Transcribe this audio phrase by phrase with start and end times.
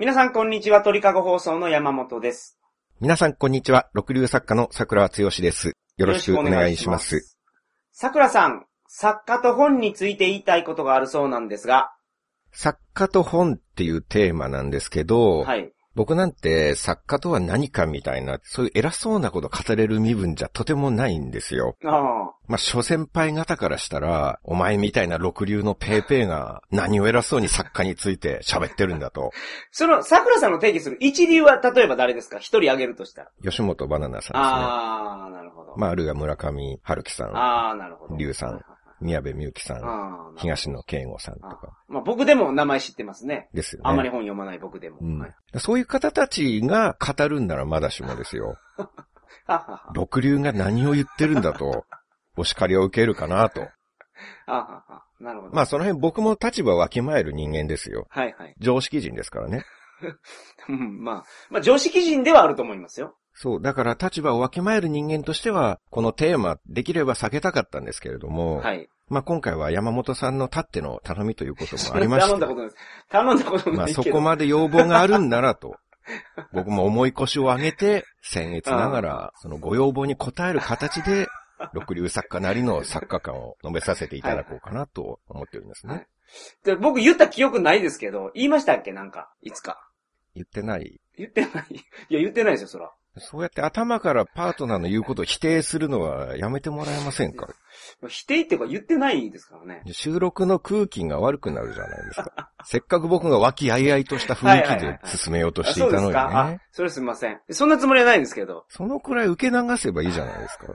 [0.00, 2.58] 皆さんこんにちは、鳥かご放送の山本です。
[3.02, 3.90] 皆さん、こんにちは。
[3.92, 5.72] 六流作家の桜剛です。
[5.98, 7.30] よろしくお願いします。。
[7.92, 11.92] 桜さん、作家と本について言いたいことがあるそうなんですが、
[12.50, 15.70] 作家と本っていうテーマなんですけど、はい。
[15.96, 21.76] 僕なんて作家とは何かみたいな、そういう偉そうなこと語れる身分じゃとてもないんですよ。
[21.84, 29.32] ああ、まあ、諸先輩方からしたら、お前みたいな六流のペーペーが何を偉そうに作家について喋ってるんだと。
[29.72, 32.38] その、桜さんの定義する一流は例えば誰ですか？
[32.38, 33.30] 一人挙げるとしたら。
[33.42, 34.38] 吉本バナナさんですね。
[34.38, 35.74] ああ、なるほど。
[35.76, 38.16] まあ、あるいは村上春樹さん、ああ、なるほど。
[38.16, 43.48] 龍さんはいはい宮部みゆきさん、東野圭吾さんとあかまあ僕でも名前知ってますね。
[43.54, 43.88] ですよね。
[43.88, 44.98] あんまり本読まない僕でも。
[45.00, 48.56] うんはい、そういう方たちが語るんならまだしもですよ。
[49.94, 51.84] 六流が何を言ってるんだと、
[52.36, 53.60] お叱りを受けるかなと。
[54.46, 55.54] はははなるほど。
[55.54, 58.06] まあその辺僕も立場をわきまえる人間ですよ。
[58.10, 58.54] はいはい。
[58.58, 59.64] 常識人ですからね。
[60.68, 63.16] うんまあ、まあ常識人ではあると思いますよ。
[63.42, 63.62] そう。
[63.62, 68.86] だから立場をわきまえる人間としては、このテーマ、できれば避けたかったんですけれども、はい。
[69.08, 72.76] まあ今回は山本さんのたっての頼みということもありまして、 頼んだことないです。
[73.08, 73.88] 頼んだことまあ。
[73.88, 75.76] そこまで要望があるんならと、
[76.52, 81.26] 僕も重い腰を上げて、僭越ながら、そのご要望に応える形で、
[81.72, 85.94] 六流作家なりの作家感を述べさせていただこうかなと思っておりますね。
[85.94, 86.06] はい
[86.62, 88.92] で僕言った記憶ないですけど、言いましたっけ？
[88.92, 89.90] なんか、いつか。
[90.36, 91.00] 言ってない。
[91.16, 91.66] 言ってない。
[92.08, 92.92] いや、言ってないですよ、そら。
[93.20, 97.48] そうやって頭からパートナーの言うことを否定するのはやめてもらえませんか？
[98.08, 99.82] 否定っていうか言ってないですからね。
[99.92, 102.50] 収録の空気が悪くなるじゃないですか。
[102.64, 107.40] せっかく僕が和気あいあいとした雰囲気で進めようとしていたのにかあね。、それすみません。
[107.50, 108.64] そんなつもりはないんですけど。
[108.68, 110.66] そのくらい受け流せばいいじゃないですか。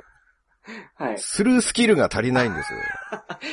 [1.06, 1.18] はい。
[1.20, 2.80] スルースキルが足りないんですよ。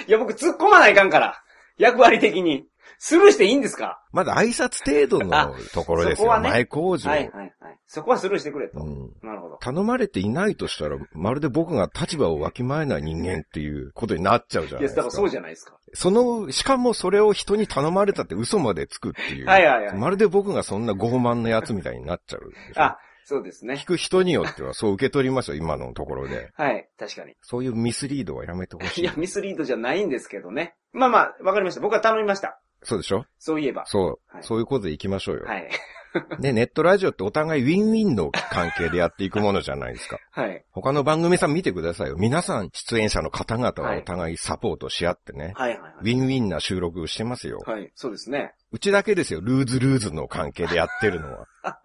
[0.08, 1.42] いや、僕突っ込まないかんから。
[1.77, 2.67] 役割的に。
[3.05, 4.01] スルーしていいんですか？
[4.13, 6.40] まだ挨拶程度のところですよ。
[6.40, 7.11] ね前工場。
[7.11, 7.52] はい、はい、はい。
[7.89, 8.79] そこはスルーしてくれと。
[8.79, 9.57] うんなるほど。
[9.57, 14.96] 頼まれていないとしたら、まるで僕が立場をわきまえない人間っていうことになっちゃうじゃいや、ないですか。
[14.98, 15.77] だからそうじゃないですか。
[15.95, 19.46] その、しかもそれを人に頼まれたって嘘までつくっていう。
[19.46, 22.52] はいはいはいまるで僕がそんな傲慢なやつみたいになっちゃう。
[22.77, 23.86] あ、そうですね聞。
[23.86, 26.52] く人によってはそう受け取りますよ、今のところで。
[26.55, 27.35] はい、確かに。
[27.42, 29.01] そういうミスリードはやめてほしい。
[29.01, 30.77] いや、ミスリードじゃないんですけどね。
[30.92, 31.80] まあまあ、わかりました。
[31.80, 32.61] 僕は頼みました。
[32.82, 33.24] そうでしょ？
[33.38, 33.84] そういえば。
[33.86, 35.44] そう、はいそういうことで行きましょうよ。
[35.46, 35.68] はい。
[36.40, 40.18] ね、ネットラジオってお互いウィンウィンの関係でやっていくものじゃないですか。
[40.32, 40.62] はい。
[40.70, 42.16] 他の番組さん見てくださいよ。
[42.18, 45.54] 皆さん出演者の方々はお互いサポートし合ってね。
[45.56, 47.62] はい、はいウィンウィンな収録してますよ。
[47.64, 47.80] はい。
[47.80, 47.92] はい。
[47.94, 48.52] そうですね。
[48.72, 51.46] うちだけですよ、ルーズルーズの関係でやってるのは。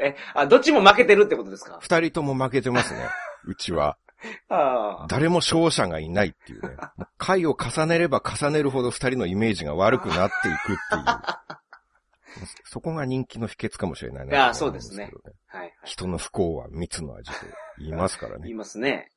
[0.00, 1.78] え、あ、どっちも負けてるってことですか？
[1.80, 3.00] 二人とも負けてますね。
[3.44, 3.96] うちは。
[5.08, 6.76] 誰も勝者がいないっていうね。
[7.18, 10.76] 回を重ねれば重ねるほど二人のイメージが悪くなっていくっていう。
[12.64, 15.10] そこが人気の秘訣かもしれないなとああそうですはい、
[15.46, 15.72] はい。
[15.84, 17.36] 人の不幸は蜜の味と
[17.78, 18.42] 言いますからね。
[18.44, 19.10] 言いますね。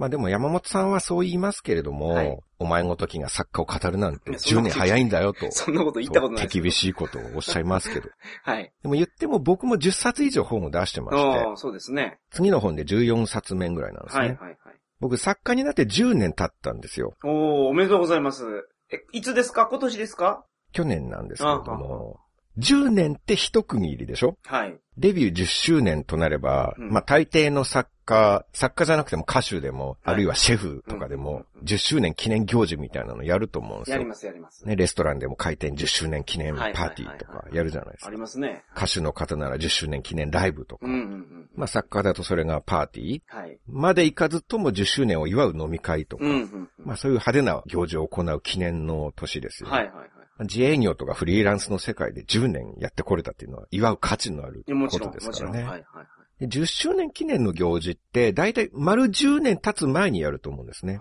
[0.00, 5.50] まあでも山本さんはそう言いますけれども、はいお前ごときが作家を語るなんていやそん10年早いんだよと。
[5.50, 6.60] そんなこと言ったことない手。
[6.60, 8.10] 厳しいことをおっしゃいますけど。
[8.44, 8.70] はい。
[8.82, 12.18] でも言っても僕も10冊以上本を出してまして、そうですね。
[12.30, 14.20] 次の本で14冊目ぐらいなんですね。
[14.20, 14.56] はい、はい、はい。
[15.00, 17.14] 僕作家になって10年経ったんですよ。
[17.24, 17.30] おー、
[17.68, 18.44] おめでとうございます。
[18.92, 19.64] え、いつですか？
[19.66, 20.44] 今年ですか？
[20.72, 22.20] 去年なんですけれども、
[22.58, 24.36] 10年って一区切りでしょ？
[24.44, 24.78] はい。
[24.98, 33.96] デビュー10周年となれば、うんまあ大抵の作家、作家じゃなくても歌手でも、はいあるいはシェフとかでも、うん10周年記念行事みたいなのやると思うんですよ。
[33.98, 34.66] やります、やります。
[34.66, 38.10] ね、レストランでも開店10周年記念パはいーティーとかやるじゃないですあか。
[38.10, 38.64] りますね。
[38.74, 40.86] 歌手の方なら10周年記念ライブとか。
[40.86, 41.50] うん、うん、うん。
[41.54, 43.58] まあ作家だとそれがパーティーはい。
[43.68, 46.24] まで行かずとも10周年を祝う飲み会とか。
[46.24, 46.68] うん、うん。
[46.78, 49.76] まあそういう派手な行事を行う記念の年ですよ、ね。
[49.76, 50.10] はい、はい、はい。
[50.40, 55.10] 自営業とかフリーランスの世界で10年やってこれたっていうのは祝う価値のあること。
[55.10, 55.58] ですからね。
[55.58, 56.02] はい、はい、は
[56.40, 56.46] い。
[56.46, 60.98] で10周年記念の行事って、だいたい丸10年経つ前にやると思うんですね。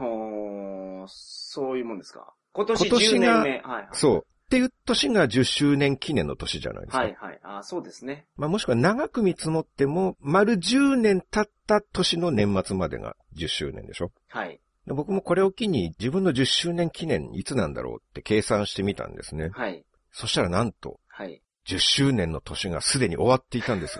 [1.07, 2.33] そういうもんですか。
[2.53, 3.50] 今年今年10が年目。
[3.50, 3.88] はい、はい。
[3.94, 4.18] そう。
[4.18, 6.97] っていう年が10周年記念の年じゃないですか。
[6.97, 7.39] はい、はい。
[7.44, 8.25] あそうですね。
[8.35, 14.59] まあもしくは長く見積もっても、丸10年経った年の年末までが10周年でしょはい。
[14.89, 19.51] で僕もこれを機に自分の10周年記念いつなんだろうって計算してみたんですね。
[19.53, 19.86] はい。
[20.12, 21.44] そしたらなんと、はい。
[21.68, 24.00] 10周年の年がすでに終わっていたんです。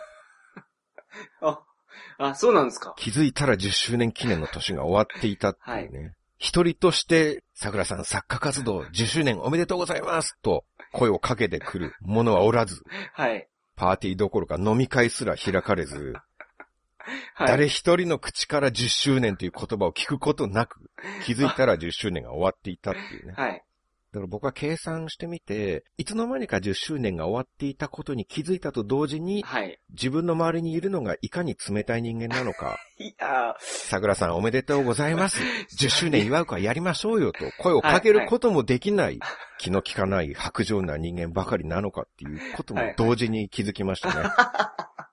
[1.42, 1.62] あ、
[2.18, 2.96] あ、そうなんですか。
[2.98, 6.16] 気づいたら10周年記念の年が終わっていたっていうね。
[6.40, 12.84] 一人として、桜さん作家活動10周年おめでとうございますと声をかけてくる者はおらず、
[13.14, 13.48] はい。
[13.76, 16.16] パーティーどころか飲み会すら開かれず、
[17.36, 17.48] はい。
[17.48, 20.90] 誰一人の口から10周年という言葉を聞くことなく、
[21.26, 23.34] 気づいたら10周年が終わっていたっていうね。
[23.36, 23.64] はい。
[24.12, 29.80] だから僕は計算してみて、いつの間にか10周年が終わっていたことに気づいたと同時に、はい。
[29.92, 35.40] 自分の周りにいるのがいかに冷たい人間なのか、 いやー桜さんおめでとうございます。
[35.80, 39.20] 10周年祝うからやりましょうよと声をかけることもできない、
[39.60, 44.30] 気の利かない白状な人間ばかりなのかっていうことも同時に気づきましたね。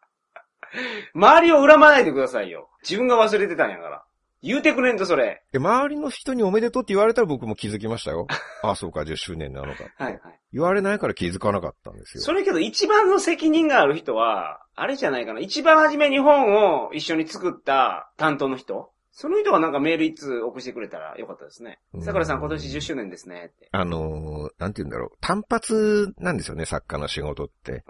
[1.15, 2.69] 周りを恨まないでくださいよ。
[2.83, 4.03] 自分が忘れてたんやから。
[4.43, 5.43] 言うてくれんと、それ。
[5.51, 8.27] で周りの人におめでとうって言われたら僕も気づきましたよ。
[8.63, 9.85] あ あ、そうか、10周年なのか。
[9.97, 10.41] はいはい。
[10.53, 12.23] 言われないから気づかなかったんですよ。
[12.23, 15.41] それけど一番の責任がある人は、あれじゃないかな。
[15.41, 22.01] 一番初めに本を一緒に作った担当の人その人がなんかメール一通送してくれたらよかったですねう。
[22.01, 23.69] ん桜さん今年10周年ですねって。
[23.73, 25.11] あのーなんて言うんだろう。
[25.23, 27.83] 単発なんですよね、作家の仕事って。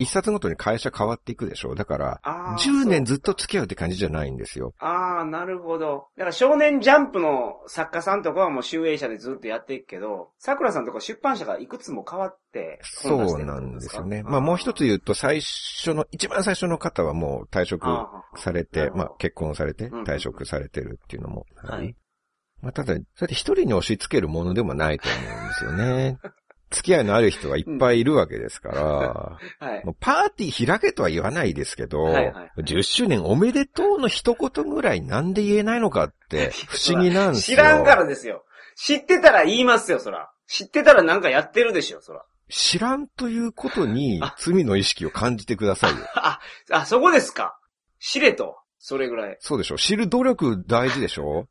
[0.00, 1.76] 一冊ごとに会社変わっていくでしょ？
[1.76, 2.82] だから、あー。
[2.82, 4.74] 10年ずっと付き合うって感じじゃないんですよ。
[4.80, 6.08] ああ、なるほど。
[6.16, 12.43] だから少年ジャンプの作家さんとかはもう集英社でずっとやっていくけど、桜さんとか出版社がいくつも変わって、
[12.82, 14.22] そうなんですよね。
[14.22, 17.86] まあもう一つ言うと、最初の、一番最初の方はもう退職
[18.36, 21.46] されて、まあ結婚されてうん退職されてるっていうのも。
[21.56, 21.94] はい。
[22.60, 26.18] まあただ、それ一人に押し付けるものでもないと思うんですよね。
[26.70, 28.82] 付き合いのある人がいっぱいいるわけですから、
[29.66, 29.84] はい。
[29.84, 37.56] もうパーティー開けとは言わないですけど、はいはいはい10周年おめでとうの一言ぐらいなんで言えないのかって不思議なんですよ。
[37.58, 38.44] 知らんからですよ。
[38.76, 40.30] 知ってたら言いますよ、そら。
[40.46, 42.24] 知ってたらなんかやってるでしょ、そら。
[42.48, 45.98] 知らんということに罪の意識を感じてくださいよ。
[46.16, 47.58] あ、あ、そこですか。
[47.98, 48.58] 知れと。
[48.78, 49.36] それぐらい。
[49.40, 51.48] そうでしょ知る努力大事でしょ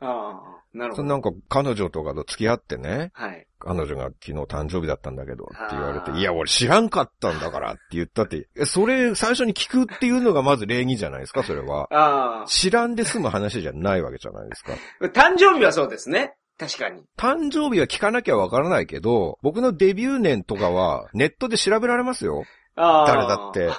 [0.00, 1.08] ああ、なるほど。
[1.08, 3.46] なんか彼女とかと付き合ってね、はい。
[3.60, 11.88] 彼女が昨日誕生日だったんだけどって言われて、いや俺知らんかったんだからって言ったって、えそれ最初に聞くっていうのがまず礼儀じゃないですか、それは。
[11.92, 14.72] あ知らんで済む話じゃないわけじゃないですか。
[15.00, 15.04] あ。
[15.06, 16.34] 誕生日はそうですね。
[16.58, 17.02] 確かに。
[17.16, 22.44] 誕生日は聞かなきゃわからないけど、僕のデビュー年とかは ネットで調べられますよ。
[22.76, 23.06] ああ。
[23.06, 23.70] 誰だって。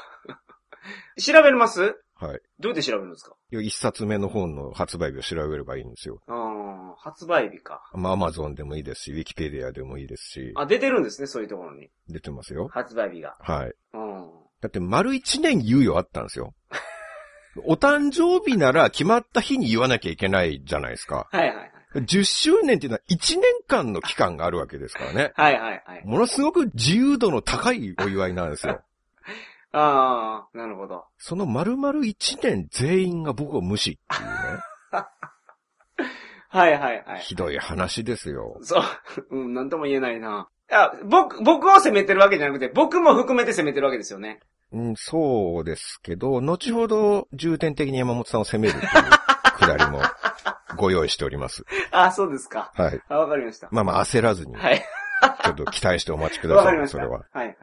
[1.21, 1.95] 調べれます？
[2.17, 2.39] はい。
[2.59, 3.35] どうやって調べるんですか？
[3.51, 6.21] 一冊目の本の発売日を調べればいいんですよ。
[6.27, 7.81] ああ、発売日か。
[7.93, 11.89] まあ、アマゾンでもいいですし、ウィキペディアでもいいですし、あ、出てるんですね、そういうところに。
[12.09, 12.67] 出てますよ。
[12.69, 13.35] 発売日が。
[13.39, 13.73] はい。
[13.93, 14.29] うん。
[14.61, 16.53] だって丸一年猶予あったんですよ。
[17.65, 21.27] お誕生日なら決まった日に言わなきゃいけないじゃないですか。
[21.31, 21.71] はいはいはい。
[21.99, 25.31] 10周年っていうのは1年間の期間があるわけですからね。
[25.35, 26.05] はいはいはい。
[26.05, 28.81] ものすごく自由度の高いお祝いなんですよ。
[29.71, 31.05] ああ、なるほど。
[31.17, 34.63] その丸々1年全員が僕を無視っていうね。
[36.49, 37.19] はいはいはい。
[37.19, 38.57] ひどい話ですよ。
[38.61, 38.83] そう。
[39.31, 40.47] うん、なんとも言えないな。
[40.71, 44.39] あ、僕、僕を責めてるわけじゃなくて、僕も含めて責めてるわけですよね。
[44.71, 48.85] うん、そうですけど、後ほど重点的に山本さんを責めるという
[49.65, 50.01] くだりも
[50.77, 51.65] ご用意しております。
[51.91, 52.71] あ、そうですか。
[52.75, 53.01] はい。
[53.09, 53.67] あ、わかりました。
[53.71, 54.83] まあまあ焦らずに、はい。
[55.43, 56.87] ちょっと期待してお待ちください。
[56.87, 57.25] それは。
[57.31, 57.55] はいはい。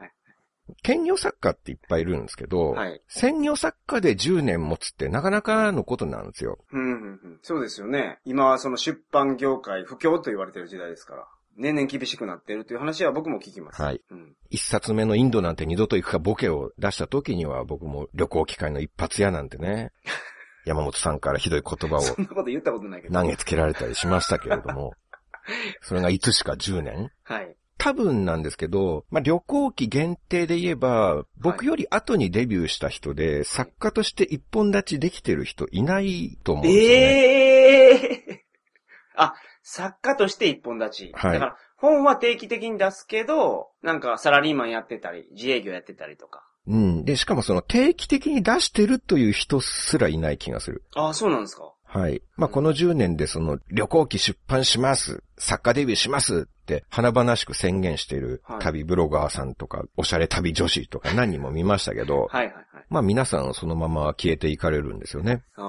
[0.81, 3.01] 兼業作家っていっぱいいるんですけど、はい。
[3.07, 6.57] 専業作家で10年持つってなかなかのことなんですよ。
[6.71, 7.39] うん、うん、うん。
[7.41, 8.19] そうですよね。
[8.25, 11.27] 今はその出版業界不況と言われてる時代ですから。
[11.55, 13.81] 年々厳しくなってるという話は僕も聞きます。
[13.81, 14.01] はい。
[14.09, 14.35] うん。
[14.49, 19.91] 一冊目のインドなんて二度と行くかボケを出した時には僕も旅行機会の一発屋なんてね、
[20.65, 23.13] 山本さんからひどい言葉をそんなこと言ったことないけど。
[23.13, 24.93] 投げつけられたりしましたけれども、
[25.81, 27.11] それがいつしか10年？
[27.23, 27.55] はい。
[27.77, 36.95] 多分なんですけど、まあ、旅行記限定で言えば、僕より後にデビューした人で、作家として一本立ちできてる人いないと思うんですよね。
[36.95, 38.45] ええ
[39.15, 41.11] あ、作家として一本立ち。
[41.13, 46.47] はいだから、本は定期的に出すけど、なんかサラリーマンやってたり、自営業やってたりとか。
[46.67, 47.05] うん。
[47.05, 50.83] で、しかもその定期的に出してるという人すらいない気がする。
[50.95, 51.73] ああ、そうなんですか。
[51.93, 52.23] はい。
[52.37, 62.65] まあ、この10年でその旅行記出版します、作家デビューしますって華々しく宣言しているはい旅ブロガーさんとか、おしゃれ旅女子とか何人も見ましたけど、はいはいはい。
[62.89, 65.43] まあ皆さんそのまま消えていかれるんですよね。
[65.55, 65.61] あ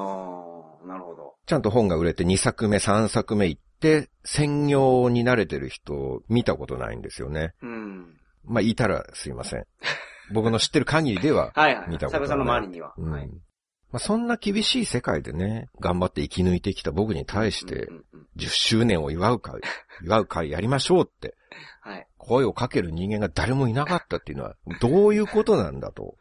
[0.83, 1.35] あ、なるほど。
[1.45, 7.53] ちゃんと本が売れて2作目、3作目行って、専業に慣れてる人見たことないんですよね。
[7.61, 8.17] うん。
[8.45, 9.67] まあいたらすいません。
[10.33, 11.91] 僕の知ってる限りでは、はいはい。
[11.91, 12.95] 見たことない作家さんの周りには。
[12.97, 13.29] うんはい。
[13.29, 19.61] まあ、そんな厳しい世界でね、頑張って生き抜いてきた僕に対してう、んうんうん10周年を祝う会、
[20.03, 21.37] 祝う会やりましょうって、
[21.83, 22.07] はい。
[22.19, 26.17] 声をかける人間が誰もいなかったっていうのは、どういうことなんだと。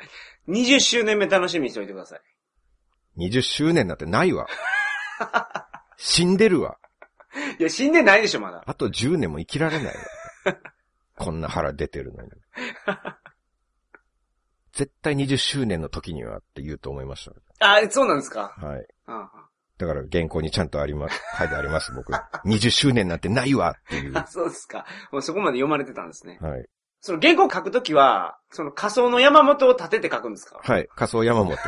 [0.48, 2.22] 20周年目楽しみにしておいてください。
[3.18, 4.46] 20周年なんてないわ。
[5.98, 6.78] 死んでるわ。
[7.60, 8.64] いや、死んでないでしょ、まだ。
[8.66, 9.94] あと10年も生きられないわ。
[11.18, 12.30] こんな腹出てるのに。
[14.74, 18.56] 絶対20周年の時にはって言うと思いましあ、そうなんですか。
[18.60, 18.66] た。
[18.66, 18.86] はい。
[19.06, 22.14] ああだだから原稿にちゃんとあります、書いてあります、僕。
[22.14, 24.12] 20周年なんてないわっていう。
[24.18, 24.86] あ、そうですか。
[25.12, 26.38] もうそこまで読まれてたんですね。
[26.42, 26.66] はい。
[27.02, 30.60] その原稿書くときは、その仮想の山本を立てて書くんですか？
[30.62, 30.88] はい。
[30.96, 31.62] 仮想山本が。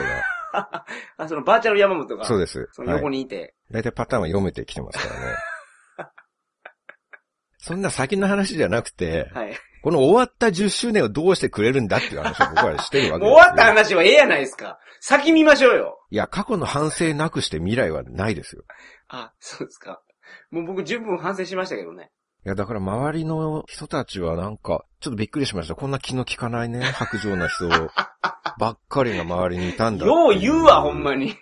[1.18, 2.26] あ、そのバーチャル山本が。
[2.26, 2.70] そうです。
[2.72, 3.56] その横にいて。
[3.72, 5.36] 大体パターンは読めてきてますからね。
[7.66, 9.58] そんな先の話じゃなくて、はい。
[9.82, 13.36] この終わった10周年をどうしてくれるんだっていう話を僕はしてるわけですよ。
[13.36, 14.78] 終わった話はええやないですか。
[15.02, 16.00] 先見ましょうよ。
[16.12, 18.62] いや、過去の反省なくして未来はないですよ。
[19.08, 20.04] あ、そうですか。
[20.52, 22.12] もう僕十分反省しましたけどね。
[22.46, 25.74] いや、だから周りの人たちはなんか、ちょっとびっくりしました。
[25.74, 27.68] こんな気の利かないね、白状な人
[28.60, 31.16] ばっかりが周りにいたんだよう言うわ、ほんま。
[31.16, 31.36] に。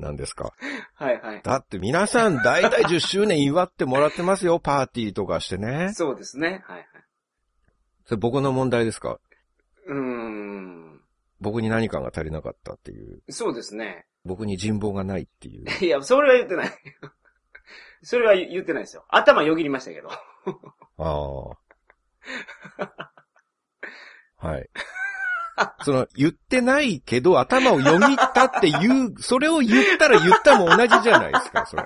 [0.00, 0.52] なんですか。
[0.94, 1.42] はいはい。
[1.42, 5.92] だって皆さん大体10周年祝ってもらってますよ、 パーティーとかしてね。
[5.94, 6.62] そうですね。
[6.66, 6.86] はいはい。
[8.06, 9.18] それ僕の問題ですか？
[9.86, 11.00] うーん。
[11.40, 13.22] 僕に何かが足りなかったっていう。
[13.30, 14.06] そうですね。
[14.24, 15.64] 僕に人望がないっていう。
[15.84, 16.70] いや、それは言ってない。
[18.02, 19.04] それは言ってないですよ。
[19.08, 20.08] 頭よぎりましたけど。
[20.98, 21.54] あ
[24.38, 24.46] あ。
[24.46, 24.68] はい。
[25.82, 31.84] その、言ってないけど頭をよぎったっていう、それを言ったら言ったも同じじゃないですか、それ。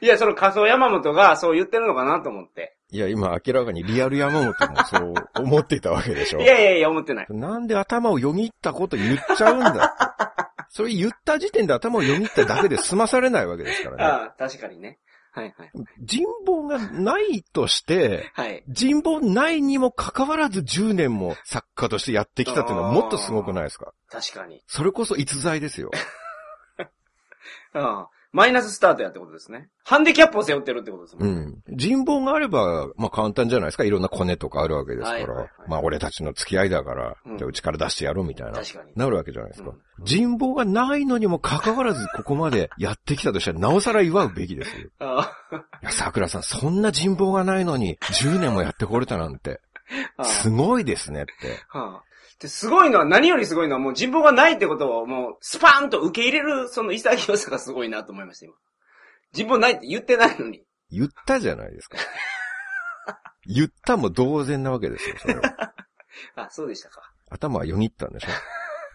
[0.00, 2.76] いや、その仮想山本がそう言ってるのかなと思って。
[2.90, 6.46] いや、今明らかにリアル山本もそう思っていたわけでしょい。
[6.46, 7.26] やいやいや、思ってない。
[7.28, 9.94] なんで頭をよぎったこと言っちゃうんだ。
[10.70, 14.04] それ言った時点で頭をよぎっただけで済まされないわけですからね。
[14.04, 14.98] ああ、確かにね。
[15.32, 15.70] はいはい。
[16.02, 18.64] 人望がないとして、はい。
[18.68, 23.92] 人望ないにもかかわらず10年も作家としてやってきたっていうのはもっとすごくないですか？
[24.10, 24.62] 確かに。
[24.66, 25.90] それこそ逸材ですよ。
[27.74, 29.68] ああマイナススタートやってことですね。
[29.84, 31.30] ハンディキャップを背負ってるってことですもね。
[31.30, 31.62] うんん。
[31.76, 33.84] 人望があれば、まあ簡単じゃないですか。
[33.84, 35.14] いろんなコネとかあるわけですから。
[35.14, 38.52] はいはいはいまあ俺たちの付き合いだから、うんじゃあうちから出してやろうみたいな。
[38.52, 38.92] 確かに。
[38.94, 39.70] なるわけじゃないですか。
[39.70, 44.90] うん人望がないのにもかかわらずここまでやってきたとしたら、なおさら祝うべきですよ。
[45.00, 45.32] あ
[45.82, 49.60] いや、桜さん、そんな人望がないのに、10年もやってこれたなんて、
[50.16, 51.32] あ、すごいですねって。
[51.68, 52.04] はあ。
[52.40, 58.54] で、すごいのは、何よりすごいのはもう人望がないってことをもうスパーンと受け入れるその潔さがすごいなと思いました、今。
[59.32, 60.62] 人望ないって言ってないのに。
[60.90, 61.98] 言ったじゃないですか。
[63.46, 65.74] 言ったも同然なわけですよ、それは。
[66.36, 67.02] あ、そうでしたか。
[67.30, 68.28] 頭はよぎったんでしょ。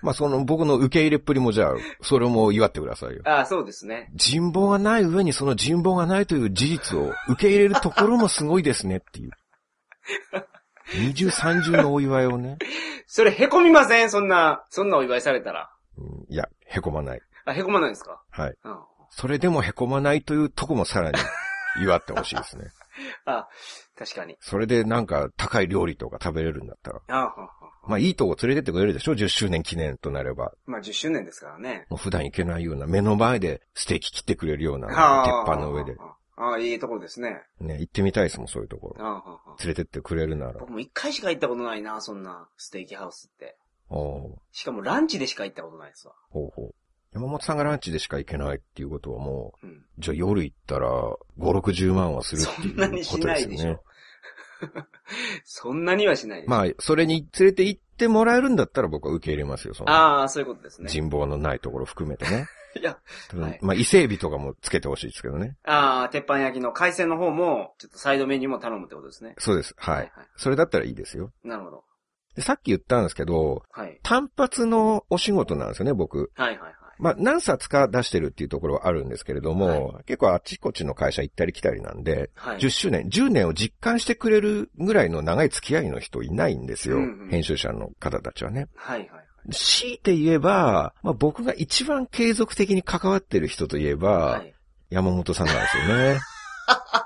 [0.01, 3.21] まあ、その僕の受け入れっぷりもじゃあ、それも祝ってくださいよ。
[3.25, 4.09] あ、そうですね。
[4.13, 9.31] 人望がない上にその人望がないという事実を受け入れるところもすごいですねっていう。
[10.95, 12.57] 二重三重のお祝いをね。
[13.07, 14.09] それ凹みません？
[14.09, 15.69] そんな、そんなお祝いされたら。
[15.97, 17.21] うんいや、へこまない。
[17.45, 18.21] あ、凹まないんですか？
[18.31, 18.55] はい。
[18.63, 18.77] うん。
[19.09, 21.17] それでもへこまないというとこもさらに
[21.81, 22.65] 祝ってほしいですね。
[23.25, 23.47] あ、
[23.97, 24.37] 確かに。
[24.39, 27.01] それでなんか高い料理とか食べれるんだったら。
[27.07, 27.49] あはは
[27.85, 30.53] まあいいとこ連れてってくれるでしょ ?10 周年記念となれば。
[30.65, 31.85] まあ10周年ですからね。
[31.89, 35.95] もう普段行けないような目の前でステーキ切ってくれるような鉄あ板の上で。。
[35.99, 36.15] ああ、
[36.59, 37.41] いいところですね。
[37.59, 39.05] ね、行ってみたいですもん、そういうところ。
[39.05, 40.53] あはは連れてってくれるなら。
[40.53, 43.57] 僕も一回しか行ったことないな、そんなステーキハウスって。
[43.89, 46.13] おうしかもランチでしか行ったことないですわ。
[46.29, 46.75] ほうほう。
[47.13, 49.69] 山本さんがランチでしか行けないっていうことはもうん。
[49.69, 53.83] う、じゃあ夜行ったら5、60万はするってそんなにしいうことですよねないでしょ。
[55.45, 56.49] そんなにはしないでしょ。
[56.49, 59.91] まあ、それに連れて行ってもらえるんだったら僕は受け入れますよ、その。
[59.91, 60.89] ああ、そういうことですね。
[60.89, 62.47] 人望のないところ含めてね。
[62.79, 62.97] いや、
[63.35, 65.57] はいまあ、伊勢海老とかもつけてほしいですけどね。
[65.63, 69.35] ああ、鉄板焼きの海鮮の方も、ちょっとサイドメニューも頼むってことですね。
[69.37, 69.73] そうです。
[69.77, 69.95] はい。
[69.97, 71.31] はいそれだったらいいですよ。
[71.43, 71.83] なるほど。
[72.35, 73.99] でさっき言ったんですけど、はい。
[74.03, 76.31] 単発のお仕事なんですよね、僕。
[76.35, 76.73] はいはいはい。
[76.99, 82.57] まあ、何冊か出してるっていうところはあるんですけれども、結構あちこちの会社行ったり来たりなんで、はい。
[82.57, 86.97] 10周年、10年を実感してくれるぐらいの長い付き合いの人いないんですよ。
[86.97, 88.67] うんうん編集者の方たちはね。
[88.75, 89.09] はいはい。
[89.51, 94.53] 強いて言えば、まあ、僕が一番継続的に関わってる人といえば、はい。
[94.89, 96.19] 山本さんなんですよね。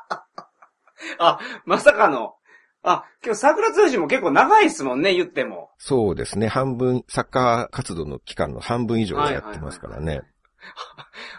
[1.19, 2.35] あ、まさかの。
[2.83, 5.71] あ、今日桜通信も結構長いですもんね、言っても。
[5.77, 6.47] そうですね。
[6.47, 10.21] 半分、サッカー活動の期間の半分以上はやってますからね。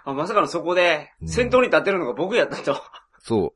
[0.05, 2.83] あ、まさかのそこで、うん先頭に立ってるのが僕やったと。
[3.21, 3.55] そ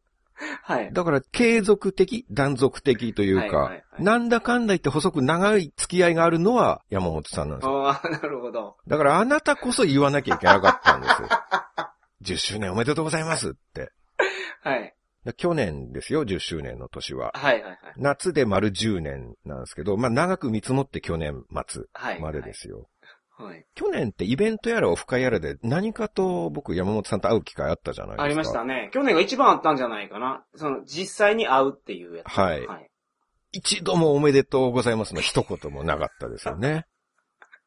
[0.62, 0.88] はい。
[0.88, 0.92] う。
[0.92, 7.88] だから、継続的、断続的というか、はいはいはいなんだかんだ言って細く長い付き合いがあるのは山本さんなんですよ。
[7.88, 8.76] ああ、なるほど。
[8.88, 11.28] だから、あなたこそ言わなきゃいけなかったんですよ。
[12.24, 13.92] 10周年おめでとうございますって。
[14.62, 14.94] はい。
[15.24, 17.32] で去年ですよ、10周年の年は。
[17.34, 17.78] はいはいはい。
[17.96, 22.20] 夏で丸10年なんですけど、まあ長く見積もって去年末はい。
[22.20, 22.78] までですよ。
[22.78, 22.86] はい。
[23.74, 28.22] 去年ってイベントやらオフ会やらで何かと僕山本さんと会う機会あったじゃないですか。
[28.24, 28.90] ありましたね。
[28.92, 30.44] 去年が一番あったんじゃないかな。
[30.54, 32.28] その、実際に会うっていうやつ。
[32.28, 32.90] はいはい。
[33.52, 36.86] 一度もおめでとうございますの一言もなかったですよね。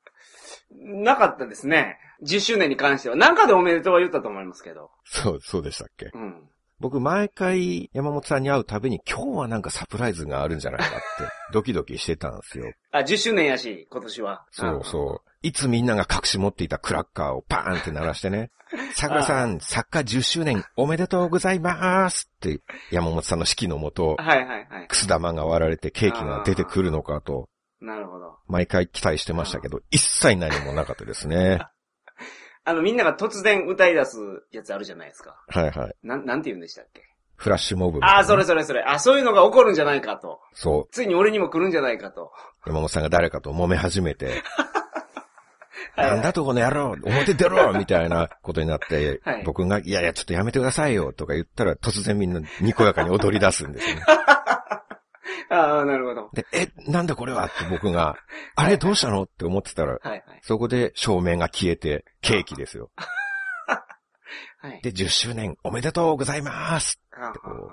[0.71, 1.97] なかったですね。
[2.23, 3.15] 10周年に関しては。
[3.15, 4.91] なんかでおめでとうは言ったと思いますけど。
[5.03, 6.09] そう、そうでしたっけ？
[6.13, 6.49] うん。
[6.85, 10.95] 僕毎回山本さんに会うたびに今日はなんかサプライズがあるんじゃないかって
[11.51, 12.71] ドキドキしてたんですよ。
[12.91, 14.45] あ、10周年やし、今年は。
[14.51, 15.29] そうそう。
[15.41, 18.51] いつみんなが隠し持っていたクラッカーをパーンって鳴らしてね。
[18.93, 22.61] 桜さん、作家10周年おめでとうございますって
[22.91, 24.87] 山本さんの指揮のもとう、はいはいはい。
[24.87, 27.49] くす玉が割られてケーキが出てくるのかと、
[27.81, 28.37] なるほど。
[28.47, 31.61] 毎回期待してましたけど、一切何もなかったですね。
[32.65, 34.17] あの、みんなが突然歌い出す
[34.51, 35.35] やつあるじゃないですか。
[35.47, 35.95] はいはい。
[36.03, 37.03] なん、なんて言うんでしたっけ？
[37.37, 38.81] フラッシュモブみたいなああ、それそれそれ。
[38.81, 40.39] あ、そういうのが起こるんじゃないかと。
[40.53, 40.93] そう。
[40.93, 42.31] ついに俺にも来るんじゃないかと。
[42.65, 44.41] 山本さんが誰かと揉め始めて、
[45.95, 54.01] はいなんだとこの野郎表出ろみたいなことになって、はい僕が、いやいや、ちょっとやめてくださいよとか言ったら、突然みんなにこやかに踊り出すんですよね。
[55.49, 56.29] ああ、なるほど。
[56.33, 57.45] で、え、なんだこれは？
[57.45, 58.15] って僕が、
[58.55, 59.23] あれどうしたの？
[59.23, 60.23] って思ってたら、はいはい。
[60.41, 62.91] そこで照明が消えて、ケーキですよ。
[63.67, 64.81] はい。
[64.81, 67.71] で、10周年おめでとうございますあこう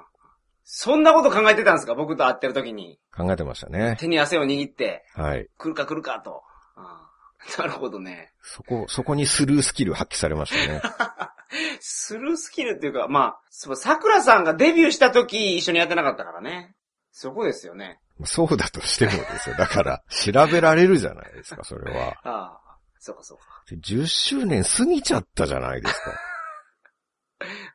[0.64, 1.94] そんなこと考えてたんですか？
[1.94, 2.98] 僕と会ってる時に。
[3.16, 3.96] 考えてましたね。
[3.98, 5.48] 手に汗を握って、はい。
[5.58, 6.42] 来るか来るかと。
[6.76, 7.08] あ
[7.58, 8.32] あなるほどね。
[8.40, 10.80] そこ、そこにスルースキル発揮されましたね。
[11.80, 16.74] スルースキルっていうか、まあ、そう、桜さんがデビューした時一緒にやってなかったからね。
[17.12, 18.00] そこですよね。
[18.24, 19.56] そうだとしてもですよ。
[19.56, 22.14] だから、調べられるじゃないですか、それは。
[22.24, 23.44] ああ、そうかそうか。
[23.70, 26.20] 10周年過ぎちゃったじゃないですか。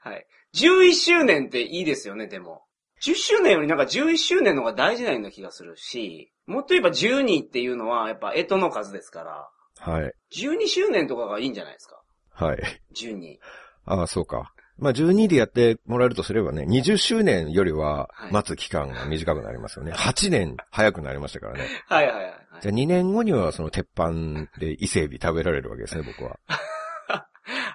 [0.10, 0.25] はい。
[0.56, 2.65] 11周年っていいですよね、でも。
[3.03, 10.12] 10周年よりなんか11周年の方が大事なような気がするし、もっと言えば12っていうのはやっぱ干支の数ですから、はい。
[10.36, 12.01] 12周年とかがいいんじゃないですか。
[12.32, 12.58] はい。
[12.96, 13.38] 12。
[13.86, 14.51] ああ、そうか。
[14.79, 19.91] まあ、12でやってもらえるとすればね、20周年よりははい待つ期間が短くなりますよね。
[19.91, 21.67] 8年早くなりましたからね。
[21.88, 22.36] はいはいはい、はい。
[22.62, 24.12] じゃあ2年後にはその鉄板
[24.60, 26.38] で伊勢海老食べられるわけですね、僕は。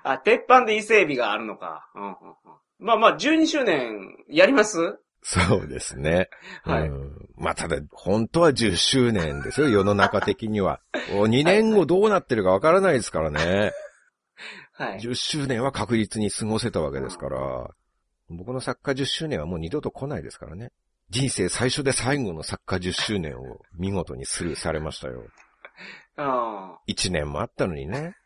[0.05, 1.89] あ、鉄板で伊勢海老があるのか。
[1.95, 2.17] うんうんうん、
[2.79, 4.99] まあまあ、12周年やります？
[5.25, 6.29] そうですね。
[6.65, 10.81] はいうん、まあ、ただ、本当は10周年ですよ、世の中的には。
[11.13, 13.73] お2年後どうなってるかわからないですからね。
[14.83, 14.99] はい。
[14.99, 17.71] 10周年は確実に過ごせたわけですから、
[18.29, 20.73] 僕の作家10周年はもう二度と来ないですからね。
[21.11, 25.23] 人生最初で最後の作家10周年を見事にスルーされましたよ。
[26.17, 26.81] ああ。
[26.89, 28.17] 1年もあったのにね。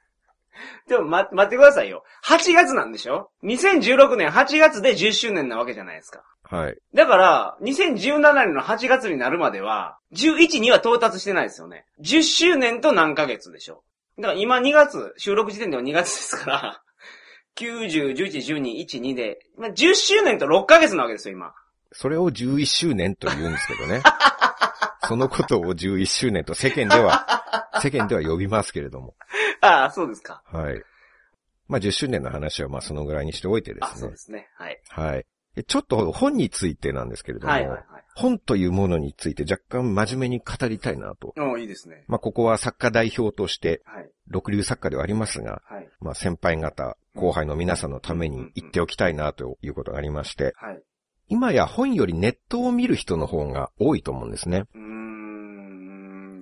[0.89, 2.05] でも、ま、待ってくださいよ。
[2.25, 6.23] 8月なんでしょ ?2016 年8月で10周年なわけじゃないですか。
[6.45, 6.79] はい。
[6.95, 11.85] だから、2017年の8月になるまでは、11には到達してないですよね。
[12.01, 13.83] 10周年と何ヶ月でしょ？
[14.19, 16.83] だから今2月、収録時点では2月ですから、
[17.57, 21.55] 90、11、12、1、2で、まあ、10周年と6ヶ月なわけですよ、今。
[21.93, 24.03] それを11周年と言うんですけどね。
[25.09, 27.27] そのことを11周年と世間では、
[27.83, 29.15] 世間では呼びますけれども。
[29.61, 30.43] ああ、そうですか。
[30.47, 30.83] はい。
[31.69, 34.17] まあ10周年の話はまあそのぐらいにしておいてであ、すねそうで。
[34.17, 34.49] すね。
[34.57, 34.81] はい。
[34.89, 35.27] はい。
[35.57, 37.85] でちょっと本についてなんですけれども、はいはいはい。
[38.15, 41.35] 本というものについて若干真面目に語りたいなと。
[41.59, 42.05] いいですね。
[42.09, 44.11] まあここは作家代表として、はい。
[44.29, 45.89] 六流作家ではありますが、はい。
[46.01, 50.83] まあ先輩方、後輩の皆さんのために言っておきたいなということがありまして、はい。
[51.29, 54.65] 今や本よりネットを見る人の方が多いと思うんですね。
[54.75, 55.06] うーん、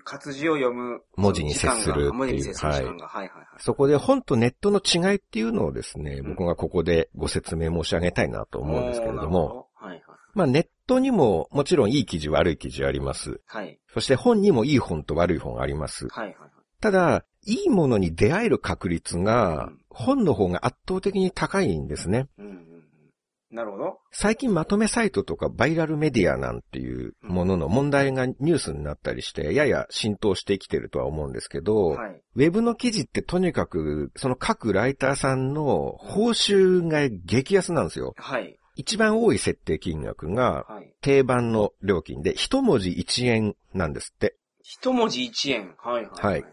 [0.04, 1.02] 活字を読む。
[1.16, 2.54] 文字に接するっていう。
[2.62, 3.28] はいはいはい。
[3.58, 10.02] そこで本とネットの違いっていうのをですね、うん僕がここでご説明申し上げたいなと思うんですけれども、ほどはいはい。
[10.34, 13.40] まあネットにももちろんいい記事悪い記事あります。
[13.46, 13.78] はい。
[13.92, 16.08] そして本にもいい本と悪い本あります。
[16.08, 16.50] はいはいはい。
[16.80, 22.26] ただ、いいものに出会える確率がうん本の方が圧倒的に高いんですね。
[22.36, 22.73] うん。
[23.54, 24.00] なるほど。
[24.10, 32.22] 最近まとめサイトとかバイラルメディアなんていうものの問題がニュースになったりして、やや浸透してきてるとは思うんですけど、はい。
[32.34, 38.14] ウェブの記事ってとにかく、その各ライターさんの報酬が激安なんですよ。
[38.16, 38.58] はい。
[38.74, 40.92] 一番多い設定金額がはい。
[41.00, 44.36] 定番の料金で一文字1円なんですって。
[44.64, 45.76] 一文字一円。
[45.78, 46.22] はいはい。
[46.22, 46.44] はい。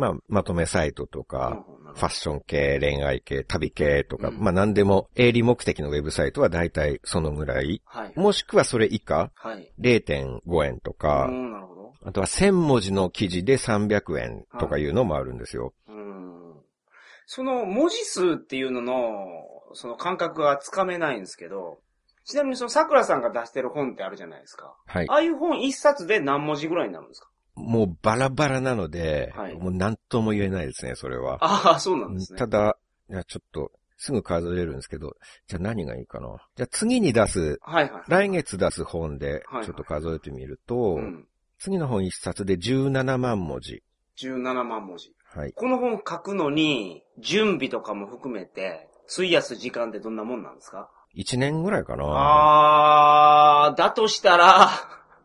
[0.00, 7.82] まあ、まとめサイトとか、ファッション系、恋愛系、旅系とか、うんまあ何でも営利目的のウェブサイトは大体そのぐらい。
[7.84, 8.12] はい。
[8.16, 9.72] もしくはそれ以下、はい。
[9.80, 11.92] 0.5円とか、うん、なるほど。
[12.04, 15.74] あとは1000文字の記事で300円とかいうのもあるんですよ。
[15.88, 16.54] うん。
[17.26, 18.94] その文字数っていうのの、
[19.74, 21.78] その感覚がつかめないんですけど、
[22.24, 24.76] ちなみにその桜さんが出してる本ってあるじゃないですか。
[24.86, 25.14] はいあ。
[25.14, 27.29] あいう本一冊で何文字ぐらいになるんですか？
[27.60, 31.38] もうバラバラなので、はいもう何とも言えないですね、それは。
[31.40, 32.38] ああ、そうなんですね。
[32.38, 32.76] ただ、
[33.10, 35.14] いや、ちょっと、すぐ数えれるんですけど、
[35.46, 36.28] じゃあ何がいいかな。
[36.56, 38.02] じゃあ次に出す、はいはい。
[38.08, 41.26] 来月出す本ではい、ちょっと数えてみると、うん。
[41.58, 43.82] 次の本一冊で17万文字。
[44.18, 45.12] 17万文字。
[45.34, 45.52] はい。
[45.52, 52.04] この本書くのに、準備とかも含めて、費やす時間ってどんなもんなんですか？1年ぐらいかな。
[52.06, 54.70] あー、だとしたら、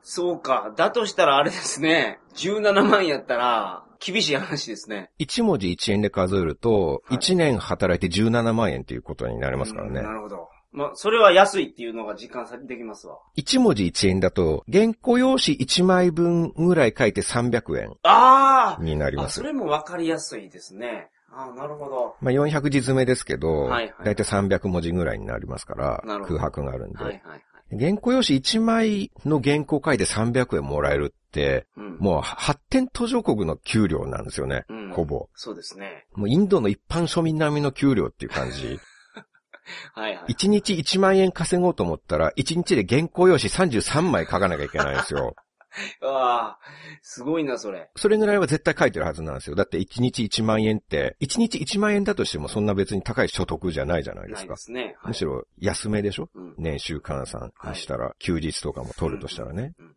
[0.07, 2.19] そうか、だとしたらあれですね。
[2.35, 5.09] 17万やったら、厳しい話ですね。
[5.19, 10.11] 1文字1円で数えると、はい1年働いて17万円っていうことになりますからねうんな。
[10.13, 10.47] るほど。
[10.71, 13.17] まあ、それは安いっていうのが実感さできますわ。
[13.37, 19.43] 1文字1円だと、原稿用紙1枚分ぐらい書いて300円あになりますそ。
[19.43, 21.09] れもわかりやすいですね。
[21.31, 22.15] あーなるほど。
[22.21, 27.03] まあ、400字詰めですけど、はいはいだいたい300文字ぐらいになりますからなる、ほど空白があるんで。
[27.03, 27.41] はいはいはい。
[27.79, 31.97] 原稿用紙1枚の原稿書いて300円もらえるって、うん。
[31.99, 34.65] もう発展途上国の給料なんですよね。
[34.69, 35.29] うんほぼ。
[35.35, 36.05] そうですね。
[36.13, 38.79] もうインドの一般庶民並みの給料っていう感じ。
[39.93, 40.33] はいはい。
[40.33, 45.35] 1日1万円稼ごうと思ったら、1日で原稿用紙33枚書かなきゃいけないんですよ。
[46.01, 46.59] ああ、
[47.01, 47.89] すごいな、それ。
[47.95, 49.55] それぐらいは絶対書いてるはずなんですよ。
[49.55, 54.57] だって1日1万円って、1日1万円だとしてもそんな別に高い所得じゃないじゃないですかないで。
[54.57, 54.83] すね。
[54.83, 56.29] はいむしろ安めでしょ？
[56.33, 56.55] うん。
[56.57, 59.95] 年収換算にしたら、休日とかも取るとしたらねうん。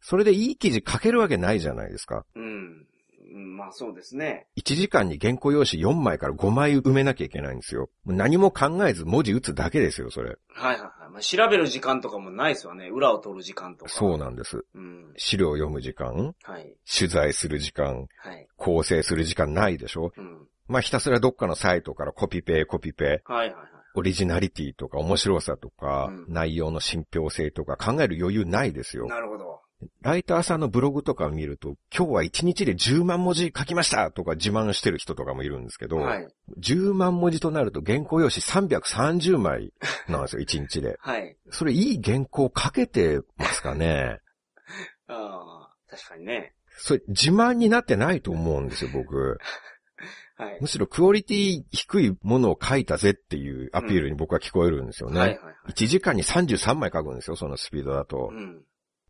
[0.00, 2.24] それでいい記事書けるわけないじゃないですか。
[2.34, 2.86] うん。
[3.30, 4.46] うん、まあそうですね。
[4.56, 7.88] 1時間に原稿用紙4枚から5枚埋めなきゃいけないんですよ。
[8.04, 10.36] もう何も考えず文字打つだけですよ、それ。
[10.48, 11.10] はいはいはい。
[11.12, 12.88] まあ、調べる時間とかもないですわね。
[12.88, 13.90] 裏を取る時間とか。
[13.90, 14.64] そうなんです。
[14.74, 15.12] うん。
[15.16, 16.76] 資料を読む時間、はい。
[16.98, 18.48] 取材する時間、はい。
[18.56, 20.46] 構成する時間ないでしょうん。
[20.68, 23.70] まあひたすらどっかのサイトからコピペ、コピペ、はいはいはい。
[23.94, 29.06] オリジナリティとか面白さとか、うん内容の信憑性とか考える余裕ないですよ。
[29.06, 29.60] なるほど。
[30.02, 36.28] ライターさんのブログとか見ると、今日は1日で10万文字書きましたとか自慢してる人とかもいるんですけど、はい。
[36.58, 39.72] 10万文字となると原稿用紙330枚
[40.08, 40.96] なんですよ、1日で。
[41.00, 41.36] はい。
[41.50, 44.18] それいい原稿書けてますかね？
[45.08, 46.54] ああ、確かにね。
[46.76, 49.38] それ自慢になってないと思うんですよ、僕。
[50.36, 50.58] はい。
[50.60, 55.20] むしろクオリティ低いものを書いたぜっていうアピールに僕は聞こえるんですよね。
[55.20, 55.54] はいはいはい。
[55.72, 58.30] 1時間に33枚書くんですよ、そのスピードだと。
[58.32, 58.62] うん。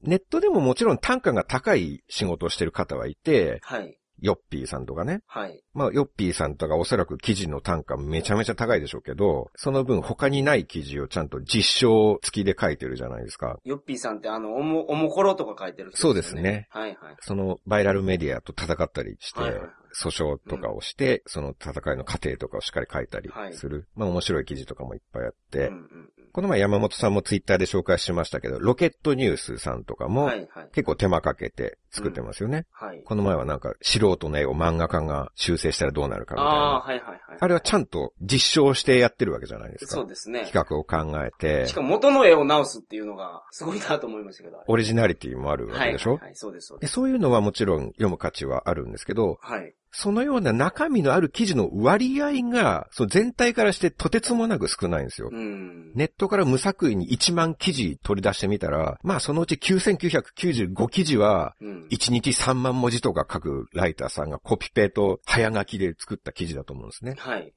[0.02, 3.96] ネットでももちろん単価が高い仕事をしてる方はいて、はい。
[4.22, 5.22] ヨッピーさんとかね。
[5.26, 5.62] はい。
[5.72, 13.58] まあ、ヨッピーさんとかおそらく記事の単価めちゃめちゃ高いでしょうけど、その分他にない記事をちゃんと実証付きで書いてるじゃないですか。
[13.64, 16.68] ヨッピーさんってあの、おも、おもころとか書いてる人そうですね。
[16.70, 17.16] はいはい。
[17.20, 23.88] そのバイラルメディアと戦ったりしてはいはいはい、訴訟とかをして、その戦いの過程とかをしっかり書いたりする。
[23.94, 30.12] まあ面白い記事とかもいっぱいあって、うんうんこの前山本さんもツイッターで紹介しましたけど、ロケットニュースさんとかうん。
[30.12, 30.68] もはいはい。
[30.72, 32.66] 結構手間かけて作ってますよね。
[32.70, 33.02] はい。
[33.02, 36.80] この前はなんか素人の絵を漫画家が修正したらどうなるかみたいああ、な。
[36.80, 37.20] はいはいはい。
[37.40, 39.92] あれはちゃんと実証してやってるわけじゃないですか。
[39.92, 40.44] そうですね。
[40.46, 44.62] 企画を考えてし、かも元の絵を直すっていうのが、すごいなと思いましたけど。
[44.66, 46.82] オリジナリティもあるわはいけでしょ、はいはい、そうですそうで。
[46.82, 49.74] ですそういうのはもちろん読む価値はあるんですけど、はい。
[49.92, 55.30] そのような中身のある記事の割合が、その全体からしてとてつもなく少ないんですよ。
[55.32, 55.92] うん。
[55.94, 61.86] ネットから無作為に1万記事取り出してみたら、まあそのうち9995記事は、うん。
[61.90, 67.16] 1日3万文字とか書くライターさんがコピペと早書きで作った記事だと思うんですね。
[67.18, 67.52] はい。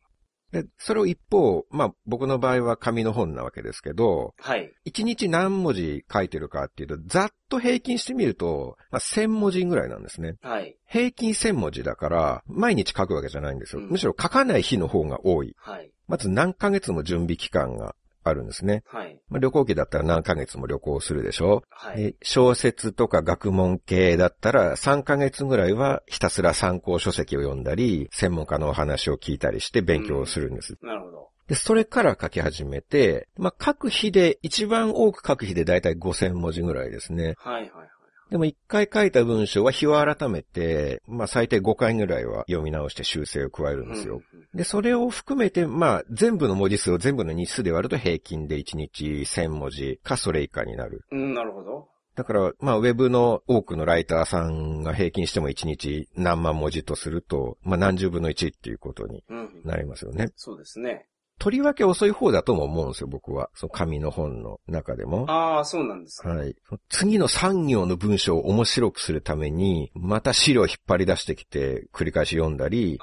[0.54, 4.72] で、それを一方、まあ僕の場合は紙の本なわけですけど、はい。
[4.86, 10.36] 1日何文字書いてるかっていうと、ざっと平均してみると、まあ1000文字ぐらいなんですね。
[10.44, 10.78] はい。
[10.88, 13.82] 平均1000文字だから、毎日書くわけじゃないんですよ。
[13.82, 15.56] うんむしろ書かない日の方が多い。
[15.58, 15.92] はい。
[16.08, 17.96] まず何ヶ月も準備期間が
[18.30, 18.84] あるんですね。
[18.86, 19.20] はい。
[19.30, 21.98] まあ、旅行記だったら何ヶ月も旅行するでしょ、はい。
[21.98, 30.78] で小説とか学問系だったら3ヶ月ぐらいはひたすら参考書籍を読んだり、専門家のお話を聞いたりして勉強をするんです。
[30.82, 31.30] なるほど。
[31.48, 37.36] で、それから書き始めて、まあ、書く日で、一番多く書く日でだいたい5000文字ぐらいですね。
[37.38, 37.90] はいはいはい。
[38.34, 44.16] でも一回書いた文章は日を改めて、まあ最低5回ぐらいは読み直して修正を加えるんですよ。
[44.16, 51.06] うんうんで、それを含めて、まあ全部の文字数を全部の日数で割ると平均で1日1000文字かそれ以下になる。
[51.12, 51.90] うん、なるほど。
[52.16, 59.62] だから、まあウェブの多くのライターさんが平均しても1日何万文字とすると、まあ何十分の1っていうことにうんうん。
[59.64, 60.30] なりますよね。
[60.36, 61.06] そうですね。
[61.44, 63.50] とりわけ遅い方だとも思うんですよ、僕は。
[63.54, 65.26] その紙の本の中でも。
[65.30, 66.30] ああ、そうなんですか。
[66.30, 66.56] はい。
[66.88, 72.98] 次の産業の文章を面白くするために、また資料を引っ張り出してきて、繰り返し読んだり。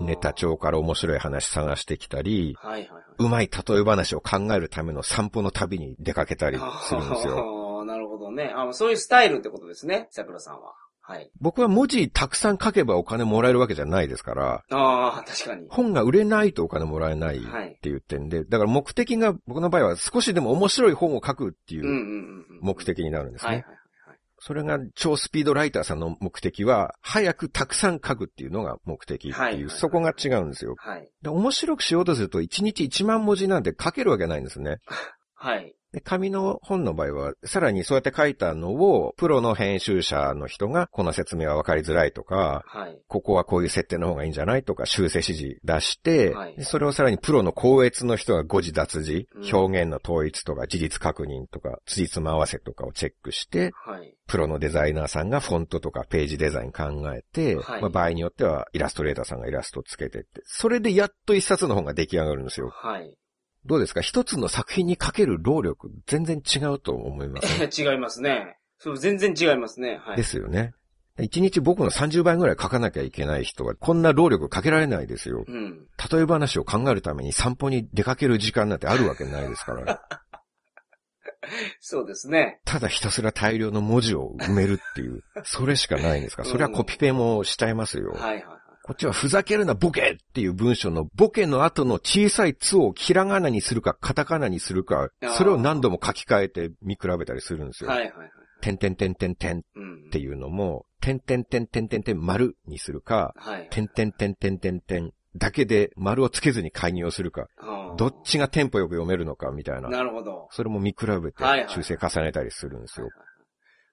[0.00, 3.02] ネタ帳から面白い話探してきたり、はいはいはい。
[3.18, 7.78] うまい例え話を考えるための散歩の旅に出かけたりするんですよ。
[7.78, 8.54] ああ、なるほどね。
[8.56, 10.72] あそういうスタイルってことですね、桜さんは。
[11.08, 11.30] はい。
[11.40, 15.68] 僕は文字たくさん書けばお金もらえるわけじゃないですから、ああ、確かに。
[15.70, 17.78] 本が売れないとお金もらえないっはい。
[17.80, 22.44] ていう点で、だから目的が僕の場合は少しでも面白い本を書くっていう。
[22.60, 23.48] 目的になるんですね。
[23.48, 23.74] はいはいは
[24.14, 24.18] い。
[24.40, 30.74] それが超スピードライターさんの目的は、早くたくさん書くっていうのが目的っていう、はいはいはいそこが違うんですよ。
[30.76, 31.08] はい。
[31.22, 34.78] で面白くしようとすると1日1万文字なんて書けるわけないんですね。
[35.36, 35.76] はい。
[35.92, 42.98] で紙の本の場合は、さらにそうやって書いたのを、プロの編集者の人が、この説明は分かりづらいとか、はい。
[43.08, 54.14] ここはこういう設定の方がいいんじゃないとか修正指示出して、はいでそれをさらにプロの校閲の人が誤字脱字、うん表現の統一とか事実確認とか、辻褄合わせとかをチェックして、はい。
[54.26, 62.70] プロのデザイナーさんがフォントとかページデザイン考えて、はいまあ、場合によってはイラストレーターさんがイラストつけてって、それでやっと一冊の本が出来上がるんですよ。
[62.74, 63.16] はい。
[63.66, 64.00] どうですか？
[64.00, 68.56] 一つの作品にかける労力、全然違うと思います、 違いますね。
[68.78, 69.98] そう、全然違いますね。
[70.04, 70.16] はい。
[70.16, 70.72] ですよね。
[71.18, 75.44] 一日僕の30倍ぐらい書かなきゃいけない人は、こんな労力かけられないですよ。
[75.46, 75.86] うん。
[76.12, 80.02] 例え話を考えるために散歩に出かける時間なんてあるわけないですから。
[81.80, 82.60] そうですね。
[82.64, 86.42] ただひたすら大量の文字を埋めるっていう、それしかないんですか？
[86.42, 86.48] ら。
[86.50, 88.10] それはコピペもしちゃいますよ。
[88.12, 88.44] はいはいはい。
[88.86, 97.90] こっちはふざけるなボケっていう文章のボケの後の小さいつをひらがなにするかカタカナにするかそれを何度も書き換えて見比べたりするんですよ。
[97.90, 98.30] はいはいはい。
[98.60, 100.10] てんてんてんてんてんっうん。
[100.10, 103.68] ていうのも、てんてんてんてんてんてん丸にするか、はい。
[103.70, 107.48] てんてんてんてんてんてんだけで丸をつけずに介入をするか、
[107.96, 109.88] どっちがテンポよく読めるのかみたいな。
[109.88, 110.48] なるほど。
[110.52, 113.08] それも見比べて修正重ねたりするんですよ。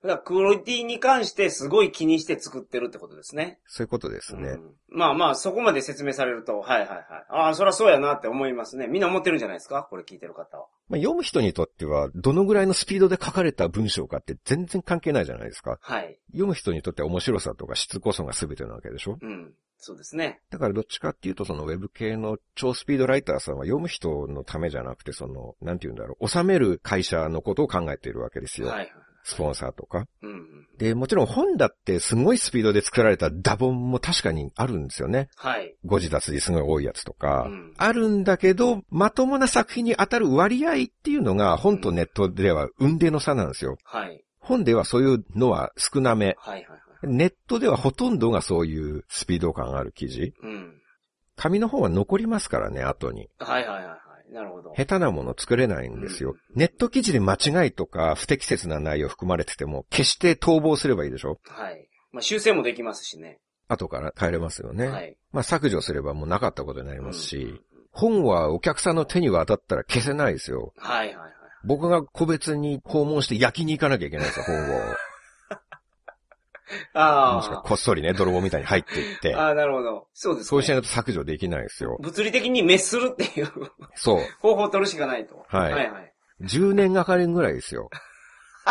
[0.04, 3.60] だからクオリティに関してすごい気にして作ってるってことですね。
[3.66, 4.50] そういうことですね。
[4.50, 7.06] うんまあまあ、そこまで説明されると、はいはいはい。
[7.30, 8.88] ああ、そりゃそうやなって思いますね。
[8.88, 9.88] みんな思ってるんじゃないですか？
[9.90, 10.68] これ聞いてる方は。
[10.90, 15.80] まあ、読む人にとっては、どのぐらいのスピードで書かれた文章かって全然関係ないじゃないですか。
[15.82, 16.20] はい。
[16.32, 19.18] 読む人にとっては面白さとか質こそが全てなわけでしょ？
[19.20, 19.54] うん。
[19.78, 20.40] そうですね。
[20.50, 28.68] だからどっちかっていうとそのウェブ系の超スピードライターさんは読む人のためじゃなくてその、なんて言うんだろう、収める会社のことを考えているわけですよ。
[28.68, 28.92] はいはい。
[29.24, 30.06] スポンサーとか。
[30.22, 30.68] うんうん。
[30.78, 35.30] で、もちろん本だってすごいスピードで作られたダボンも確かにあるんですよね。
[35.36, 35.76] はい。
[35.86, 37.46] 誤字脱字すごい多いやつとか。
[37.48, 43.78] うんあるんだけど、まともな作品に当たる割合っていうのが本とネットでは運命の差なんですよ。
[43.84, 44.24] はい。
[44.40, 46.36] 本ではそういうのは少なめ。
[46.38, 46.80] はいはいはい。
[47.08, 50.34] ネットではほとんどがそういうスピード感ある記事。
[50.42, 50.80] うん。
[51.36, 53.28] 紙の方は残りますからね、後に。
[53.40, 54.00] はいはいはいはい。
[54.34, 54.74] なるほど。
[54.76, 56.32] 下手なもの作れないんですよ。
[56.32, 61.40] うんネット記事で間違いとか不適切な内容含まれてても、決して逃亡すればいいでしょ？
[61.46, 61.88] はい。
[62.12, 63.40] まあ修正もできますしね。
[63.68, 64.88] 後から変えれますよね。
[64.88, 65.18] はい。
[65.32, 67.62] まあ削除すればもうなかったことになりますし、うん
[67.96, 70.74] 本はお客さんの手に渡ったら消せないですよ。
[70.78, 71.32] はいはいはい。
[71.64, 74.80] 僕が個別に訪問して焼きに行かなきゃいけないんですよ、本を。
[76.96, 79.48] もしくはあこっそりね、泥棒みたいに入っていってあ。。
[79.48, 80.08] ああ、なるほど。
[80.14, 80.50] そうですね。
[80.50, 81.98] そうしないと削除できないですよ。
[82.02, 83.52] 物理的に滅するっていう
[83.96, 84.20] そう。
[84.42, 85.46] 方法を取るしかないと。
[85.48, 86.14] はいはいはい。
[86.42, 87.90] 10年がかりぐらいですよ。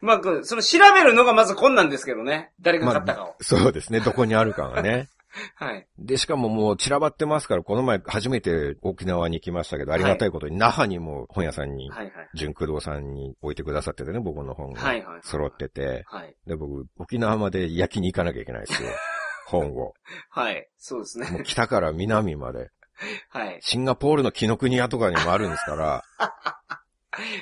[0.00, 2.52] まあ、その調べるのがまず困難ですけどね。
[2.60, 3.36] 誰が買ったかを。
[3.40, 5.08] そうですね、どこにあるかがね。
[5.56, 5.86] はい。
[5.98, 12.28] で、しかももう散らばってますから、この前初めて沖縄に行きましたけど、ありがたいことに那覇にも本屋さんに、はいはい。
[12.34, 15.20] 純駆動さんに置いてくださっててね、僕の本がはいはい。
[15.22, 16.04] 揃ってて。
[16.06, 16.34] はい。
[16.46, 18.88] で、僕、沖縄まで焼きに行かなきゃいけないですよ。
[19.46, 19.94] 本を。
[20.30, 20.68] はい。
[20.78, 21.42] そうですもうね。
[21.44, 22.70] 北から南まで。
[23.30, 23.58] はい。
[23.60, 26.04] シンガポールの紀ノ国屋とかにもあるんですから、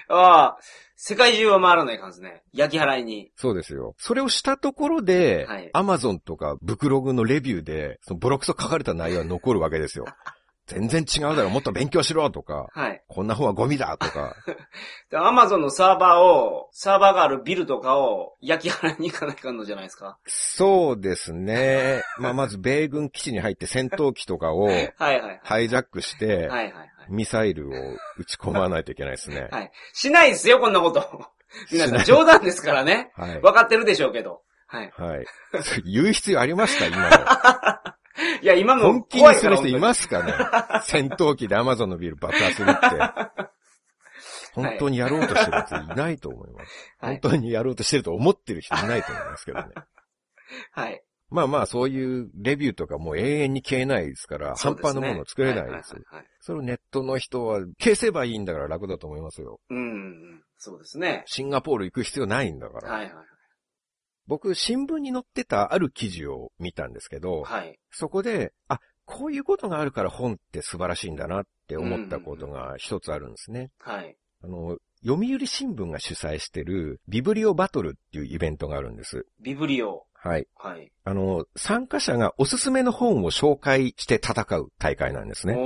[0.08, 0.58] ああ、
[1.04, 2.44] 世界中は回らない感じですね。
[2.52, 3.32] 焼き払いに。
[3.34, 3.96] そうですよ。
[3.98, 10.04] それをしたところで、はいアマゾンとかブクログのレビューで、そのブログと書かれた内容は残るわけですよ。
[10.72, 13.02] 全然違うだろ、もっと勉強しろとか、はい。
[13.08, 14.36] こんな本はゴミだとか、
[15.10, 20.18] で、アマゾンのサーバーを、サーバーがあるビルとかを焼き払いに行かないかんのじゃないですか。
[20.26, 22.02] そうですね。
[22.18, 25.40] まあ、まず米軍基地に入って戦闘機とかを はいはい。
[25.42, 26.90] ハイジャックして、はいはいはい。
[27.08, 27.72] ミサイルを
[28.18, 29.48] 撃ち込まないといけないですね。
[29.50, 29.72] はい。
[29.92, 31.02] しないですよ、こんなこと。
[31.70, 33.12] 皆さん、冗談ですからね。
[33.14, 33.40] はい。
[33.40, 34.42] 分かってるでしょうけど。
[34.66, 34.92] はい。
[34.96, 35.26] はい。
[35.84, 38.01] 言う必要ありました今
[38.42, 38.82] いや、今の。
[38.84, 39.22] も本気。
[39.22, 40.32] にする人いますかね？
[40.84, 43.48] 戦闘機でアマゾンのビル爆破するって。
[44.54, 46.90] 本当にやろうとしてるやついないと思います。
[46.98, 49.68] はい本当にやろうとしてると思ってる人いないと思いますけどね。
[50.72, 51.02] はい。
[51.30, 55.94] まあまあ、そういうレビューとかもう永遠に消えないですから、半端なものを作れないです。
[56.40, 59.58] それをネットの人は消せばいいんだから楽だと思いますよ。
[59.70, 59.80] うんう
[60.36, 60.42] ん。
[60.58, 61.22] そうですね。
[61.26, 62.92] シンガポール行く必要ないんだから。
[62.92, 63.31] はいはい
[64.26, 67.78] 僕、新聞に載ってたある記事を見たんですけど、はい。
[67.90, 73.70] そこで、あ、こういうことがあるから本って素晴らしいんだなって思ったことが一つあるんですね。
[73.78, 74.16] はい。
[74.42, 79.26] あの、読売新聞が主催してるビブリオバトルっていうイベントがあるんです。
[79.40, 80.06] ビブリオ。
[80.14, 80.46] はい。
[80.54, 80.92] はい。
[81.04, 85.54] あの、参加者がおすすめの本を紹介して戦う大会なんですね。
[85.56, 85.62] おー、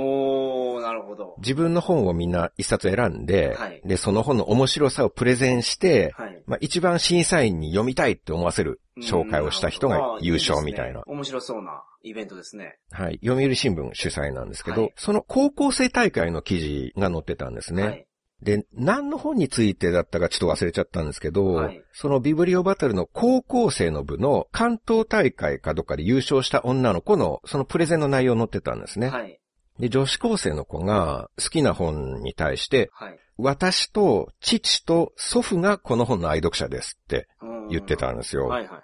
[0.87, 1.35] なるほど。
[1.39, 6.43] 自分の本をみんな一冊選んで、はいで、その本の面白さをプレゼンして、はい。
[6.47, 12.77] まあ、一番審査員に読みたいって思わせる紹介をした人が優勝みたいないいね面白そうなイベントですね。
[12.91, 13.19] はい。
[13.21, 17.83] 読売新聞主催なんですけど、はいその高校生大会の記事が載ってたんですね。
[17.83, 18.07] はい。
[18.41, 29.09] で、何の本についてだったかちょっと忘れちゃったんですけど、はいそのビブリオバトルの高校生の部の関東大会かどっかで優勝した女の子のそのプレゼンの内容載ってたんですね。
[29.09, 29.39] はい。
[29.79, 33.19] で、女子高生の子が好きな本に対して、はい。
[33.37, 38.47] 私と父と祖父がこの本の愛読者ですってうん言ってたんですよ。
[38.47, 38.83] はいはいはい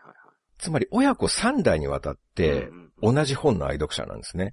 [0.59, 2.35] つまり親子3代にわたっはい。
[2.35, 2.69] て
[3.01, 4.51] 同じ本の愛読者なんですね。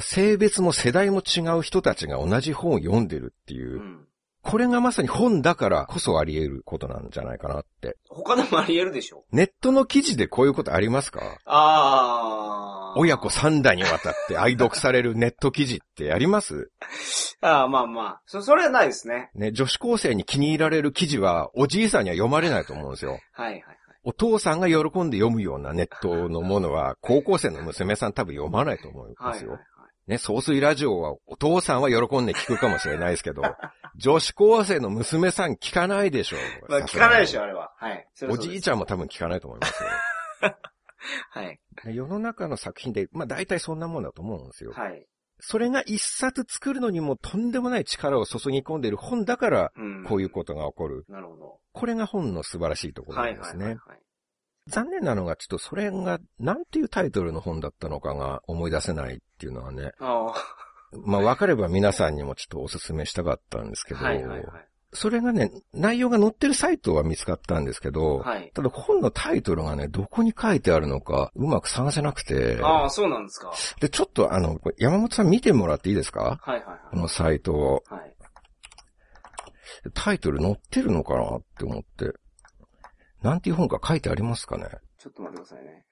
[0.00, 4.06] 性別も世代も違う人たちが同じ本を読んでるっていうう、ん。
[4.46, 7.96] これがまさに本だからこそあり得ることなんじゃないかなって。
[8.08, 9.24] 他でもあり得るでしょ？
[9.32, 11.20] ネットの記事でこういうことありますか？
[11.44, 12.98] ああ。
[12.98, 16.70] 親子3代にわたって愛読されるネット記事ってあります？
[17.42, 18.20] ああ、まあまあ。
[18.26, 19.30] そ、それはないですね。
[19.34, 23.12] ね、女子高生に気に入られる記事はおじいさんには読まれないと思うんですよ。
[23.12, 23.62] はいはいはい。
[24.04, 29.24] お父さんが喜んで読むようなネットのものは、高校生の娘さん多分読まないと思うんですよ。
[29.24, 29.60] はいはいはい。
[30.06, 33.42] ね、総水ラジオはお父さんは喜んで聞くかもしれないですけど、
[33.96, 36.70] 女子高生の娘さん聞かないでしょう。
[36.70, 37.72] まあ聞かないでしょ、あれは。
[37.76, 38.06] はい。
[38.28, 39.88] おじいちゃんも多分聞かないと思いますよ。
[41.30, 41.60] はい。
[41.86, 44.72] 世の中の作品で、まあ大体そんなもんだと思うんですよ。
[44.72, 45.06] はい。
[45.40, 50.04] それが一冊作るのにもとんでもない力を注ぎ込んでいる本だから、うん。
[50.04, 51.04] こういうことが起こる。
[51.08, 51.60] なるほど。
[51.72, 53.64] これが本の素晴らしいところはないんですね。
[53.64, 53.95] はいはいはい。
[54.68, 59.92] 残念なのが、ちょっとそれが、なんていうタイトルの本だったのかが思い出せないっていうのはね。
[60.00, 60.32] あ
[61.04, 63.98] まあ分かれば皆さんにもちょっとお勧めしたかったんですけあ。
[63.98, 64.44] ど、はいはいはい。
[64.92, 68.50] それがね、内容が載ってるサイトは見つかったんですけど、はい。
[68.54, 73.52] ただ本のタイトルがね、どこに書いてあるのかうまく探せなくて、ああ、そうなんですか。
[73.80, 76.38] で、ちょっとあの、山本さん見てもらっていいですか？
[76.40, 77.84] はいはいこのサイトを。
[77.88, 78.00] はい。
[78.00, 78.14] はい。
[79.92, 82.12] タイトル載ってるのかなって思って。
[83.26, 84.68] なんていう本か書いてありますかね？
[84.98, 85.84] ちょっと待ってくださいね。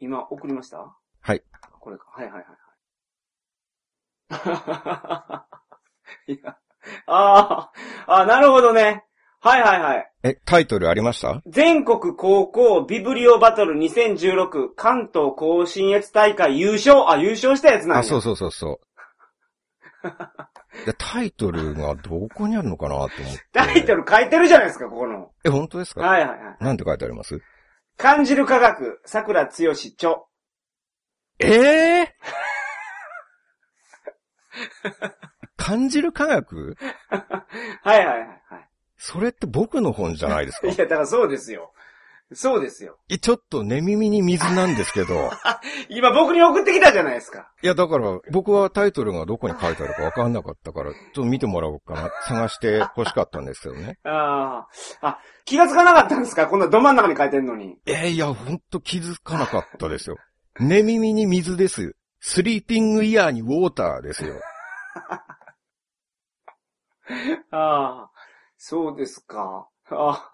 [0.00, 0.94] 今、送りました？
[1.20, 1.42] はい。
[1.80, 2.06] これか。
[2.10, 2.44] はいはいはい
[4.30, 5.46] は
[6.26, 6.32] い。
[6.34, 6.56] いや。
[7.06, 7.70] あ
[8.06, 9.04] あ、あなるほどね。
[9.40, 10.12] はいはいはい。
[10.24, 11.42] え、タイトルありました？
[11.46, 17.08] 全国高校ビブリオバトル2016関東甲信越大会優勝。
[17.10, 18.00] あ、優勝したやつなんや。
[18.00, 18.86] あ、そうそうそうそう。
[20.86, 23.46] でタイトルがどこにあるのかなと思って。
[23.52, 25.30] タイトル書いてるじゃないですか、ここの。
[25.44, 26.00] え、本当ですか？
[26.00, 26.64] はいはいはい。
[26.64, 27.40] なんて書いてあります？
[27.96, 30.16] 感じる科学、桜つよし著。
[31.38, 32.14] ええ
[35.56, 36.76] 感じる科学？
[37.82, 38.24] はいはいはいは
[38.58, 38.68] い。
[38.96, 40.68] それって僕の本じゃないですか？
[40.68, 41.72] いや、だからそうですよ。
[42.34, 42.98] そうですよ。
[43.08, 45.30] えちょっと寝耳に水なんですけど。
[45.88, 47.50] 今僕に送ってきたじゃないですか。
[47.62, 52.10] いや、だから、僕はタイトルがどこに書いてあるかわかんなかったから、ちょっと見てもらおうかな。
[52.26, 53.98] 探して欲しかったんですけどね。
[54.04, 54.66] あ
[55.02, 55.06] あ。
[55.08, 56.46] あ、気がつかなかったんですか？
[56.46, 57.78] こんなど真ん中に書いてんのに。
[57.86, 60.16] えーいや、ほんと気づかなかったですよ。
[60.60, 61.96] 寝耳に水です。
[62.20, 64.34] スリーピングイヤーにウォーターですよ。
[67.50, 68.10] ああ。
[68.56, 69.68] そうですか。
[69.90, 70.30] あ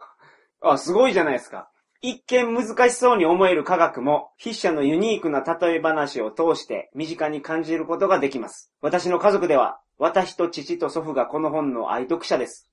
[0.61, 1.71] あ、すごいじゃないですか。
[2.01, 8.73] 一見難しそうに思える科学も、筆者のユニークな例え話を通して身近に感じることができます。
[8.81, 12.69] 私の家族では、私と父と祖父がこの本の愛読者です。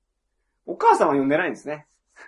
[0.68, 1.88] お母さんは読んでないんですね。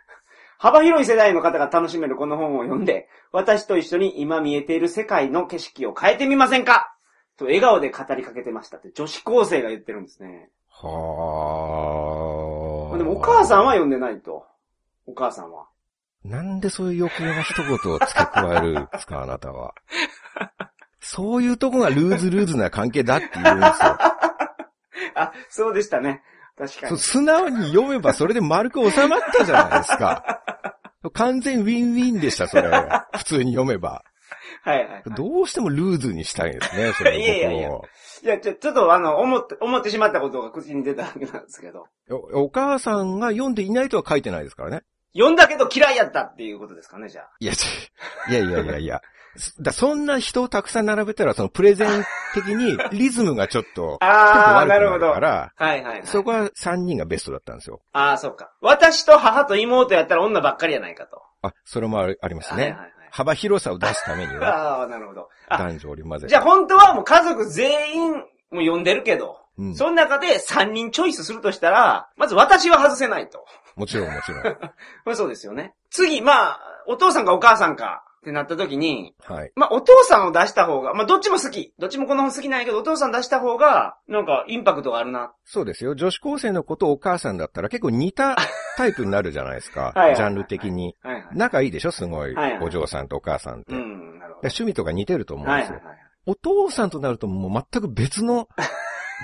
[0.58, 6.96] 幅広い世代の方が楽しめるこの本を読んで、私と一緒に今見えている世界の景色を変えてみませんか？
[7.38, 10.50] と笑顔で語りかけてましたって女子高生が言ってるんですね。
[10.72, 10.88] は
[12.94, 12.98] あ。
[12.98, 14.48] でもお母さんは読んでないと。
[15.06, 15.68] お母さんは。
[16.28, 19.74] なんでそういう余計な一言を付け加えるんですか、あなたは。
[21.00, 23.98] そういうとこがルーズルーズな関係だって言うんですよ。
[25.16, 26.22] あ、そうでしたね。
[26.58, 26.98] 確かに。
[26.98, 30.42] 素直に読めばそれで丸く収まったじゃないですか。
[31.13, 32.70] 完全ウィンウィンでした、それ。
[33.16, 34.04] 普通に読めば。
[34.63, 35.04] はいはい、はい。
[35.16, 41.86] どうしてもルーズにしたいんですね、それいやいやいやいや、ちょ、ちょっとあの、思って、思ってしまったことが口に出たわけなんですけど。
[42.10, 44.82] おお母さんが読んでいないとは書いてないですからね。
[45.18, 47.30] 読んだけど嫌いやったっていうことですかね、じゃあ。
[47.39, 47.65] いや、ち
[48.30, 49.01] いやいやいやいや。
[49.36, 52.03] そ だそんな人をたくさん並べたら、そのプレゼン
[52.34, 55.07] 的に リズムがちょっと、ああ、なるほど。
[55.07, 56.01] はいから、はいはい。
[56.05, 57.82] そこは3人がベストだったんですよ。
[57.93, 58.51] ああ、そうか。
[58.61, 61.22] 私と母と妹やったら女ばっかりやないかと。
[61.41, 62.63] あ、それもありありますね。
[62.63, 62.91] はいはいはい。
[63.09, 65.30] 幅広さを出すためには、 ああ、なるほど。
[65.47, 66.30] あ、男女織り交ぜて。
[66.30, 68.11] じゃあ本当はもう家族全員
[68.51, 73.45] も読んでるけど、うんその中で3人チョイスするとしたら、まず私は外せないと。
[73.76, 74.43] もちろんもちろん。
[75.05, 75.74] まあそうですよね。
[75.89, 79.51] 次、まあ、お父さんかお母さんかっってなった時に、はい。
[79.55, 81.74] まあ、お父さんを出した方が、まあ、どっちも好き。
[81.80, 85.32] どっちもこの本好きなんやけど、お父さん出した方が、なんか、インパクトがあるな。
[85.45, 85.95] そうですよ。
[85.95, 88.36] 女子高生のことお母さんだったら結構似た
[88.76, 89.93] タイプになるじゃないですか。
[89.95, 90.95] はいはいジャンル的に。
[91.01, 91.28] はいはい。
[91.34, 91.91] 仲いいでしょ？
[91.91, 92.64] すごいはいはい。
[92.64, 93.72] お嬢さんとお母さんって。
[93.74, 94.47] でうん、なるほど。
[94.47, 95.76] 趣味とか似てると思うんですよ。
[95.76, 95.97] はいはいはい。
[96.26, 98.49] お父さんとなるともう全く別の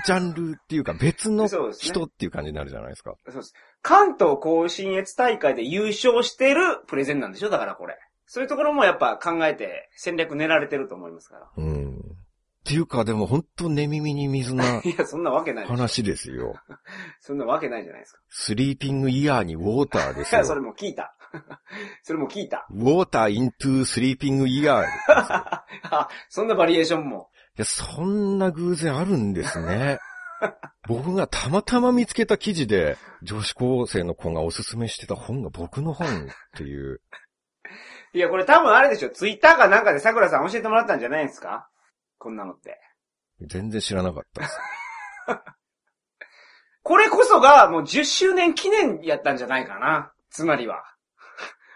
[0.06, 3.14] ジャンルっていうか別の人っていう感じになるじゃないですか。
[3.26, 3.54] そうです。
[3.82, 7.50] 関東甲信越大会で優勝してるプレゼンなんでしょ？
[7.50, 7.96] だからこれ。
[8.26, 11.50] そういうところもやっぱ考えて戦略練られてると思いますから。
[11.56, 11.96] うん。
[11.98, 15.66] っていうかでも本当寝耳に水な いや、そんなわけない。
[15.66, 16.54] 話ですよ。
[17.20, 18.20] そんなわけないじゃないですか。
[18.30, 20.44] スリーピングイヤーにウォーターですよ。
[20.46, 21.14] それも聞いた。
[22.02, 22.66] それも聞いた。
[22.70, 24.86] ウォーターイントゥスリーピングイヤー
[26.28, 27.28] そんなバリエーションも。
[27.56, 29.98] いや、そんな偶然あるんですね。
[30.88, 37.00] 僕がたまたま見つけた記事で、女子高生の子がおすすめしてた本が僕の本っていう。
[38.12, 39.10] いや、これ多分あれでしょ。
[39.10, 41.68] ツイッターかなんかで桜さん教えてもらったんじゃないですか？
[42.18, 42.80] こんなのって。
[43.40, 44.58] 全然知らなかったです。
[46.82, 50.12] これこそがもう10周年記念やったんじゃないかな。
[50.30, 50.84] つまりは。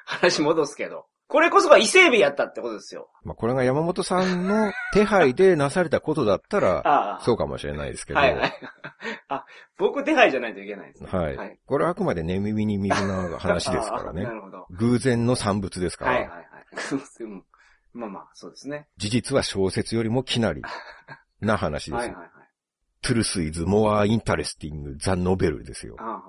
[0.05, 1.08] 話戻すけど。
[1.29, 3.11] これこそが伊勢海老やったってことですよ。
[3.23, 7.21] まあ、これが山本さんの手配でなされたことだったら。
[7.23, 8.19] そうかもしれないですけど。
[8.19, 8.53] はいはい。
[9.29, 9.45] あ、
[9.77, 11.11] 僕手配じゃないといけないですね。
[11.11, 11.59] はいはい。
[11.67, 14.31] これはあくまで寝耳に水な話ですからあねな。
[14.33, 14.67] るほど。
[14.71, 16.13] 偶然の産物ですから。
[16.13, 16.47] はいはいはい。
[17.21, 17.45] うん
[17.93, 18.89] まあまあ、そうですね。
[18.97, 20.63] 事実は小説よりも奇なり
[21.41, 22.01] な話です。
[22.01, 22.31] はいはいはい。
[23.03, 25.97] Truth is more interesting than novel ですよ。
[25.99, 26.23] あ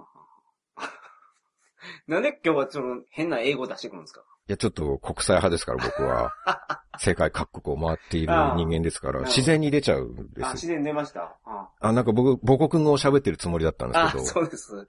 [0.77, 0.83] あ
[2.07, 4.21] なんで今日はその変な英語出してくるんですか？
[4.21, 6.31] いや、ちょっと国際派ですから僕は。
[6.99, 10.53] 世界各国を回っている人間ですから、ああ自然に出ちゃうんであ、す。
[10.55, 11.37] 自然出ました。
[11.45, 14.75] ああ、なんか僕、母国語を喋ってるつもりだったんであ、すけど、そうです。
[14.75, 14.85] はい、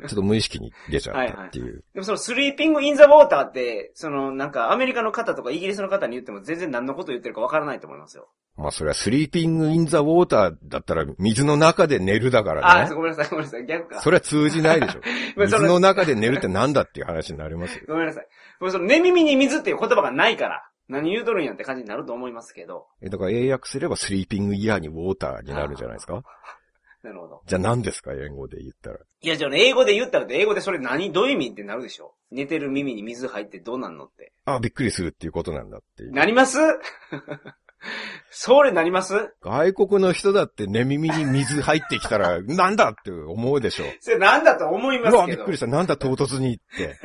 [0.00, 1.84] ちょっと無意識に出ちゃったっていう。
[1.94, 8.28] でもそのスリーピングインザウォーターって、そのなんかアメリカの方とかイギリスの方に言っても全然何のこと言ってるかわからないと思いますよ。
[8.56, 12.94] まあそれはスリーピングインザウォーターだったら水の中で寝るだかあらね。
[12.94, 14.00] ごめんなさい、ごめんなさい、逆か。
[14.00, 15.00] それは通じないでしょ。
[15.36, 17.84] 水の中で寝るってなんだっていう話になりますよ。
[17.88, 18.26] ごめんなさい。
[18.60, 22.86] もうその寝耳に水っていう言葉がないから、何言うとるんやって感じになると思いますけど。
[23.02, 26.22] え、だから英訳すればスリーピングイヤーにウォーターになるんじゃないですか？
[27.02, 27.42] なるほど。
[27.46, 28.12] じゃあ何ですか？
[28.14, 28.98] 英語で言ったら。
[29.20, 32.14] いや、じゃあね英語で言ったらって英語でそれ何どういう意味ってなるでしょ？
[32.30, 34.32] 寝てる耳に水入ってどうなんのって。
[34.46, 36.04] あ、びっくりするっていうことなんだって。
[36.04, 36.58] なります？
[38.30, 39.32] それなります？
[39.42, 43.84] 外国の人だって寝耳に水入ってきたら、なんだって思うでしょ。
[44.00, 45.38] それなんだと思いまうわ、すけど。
[45.38, 45.66] びっくりした。
[45.68, 46.96] なんだ唐突にって。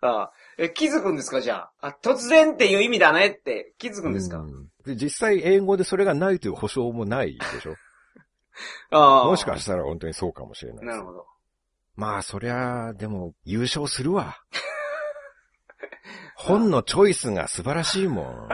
[0.00, 1.40] ああえ、気づくんですか？
[1.40, 1.88] じゃあ。
[1.88, 7.74] あ、突然っていう意味だねって気づくんですか、うんで実際英語でそれがないという保証もないでしょ？
[8.90, 9.24] ああ。
[9.26, 11.26] もしかしたら本当にそうかもしれないなるほど。
[11.94, 14.38] まあ、そりゃ、でも、優勝するわ。
[16.36, 18.48] 本のチョイスが素晴らしいもん。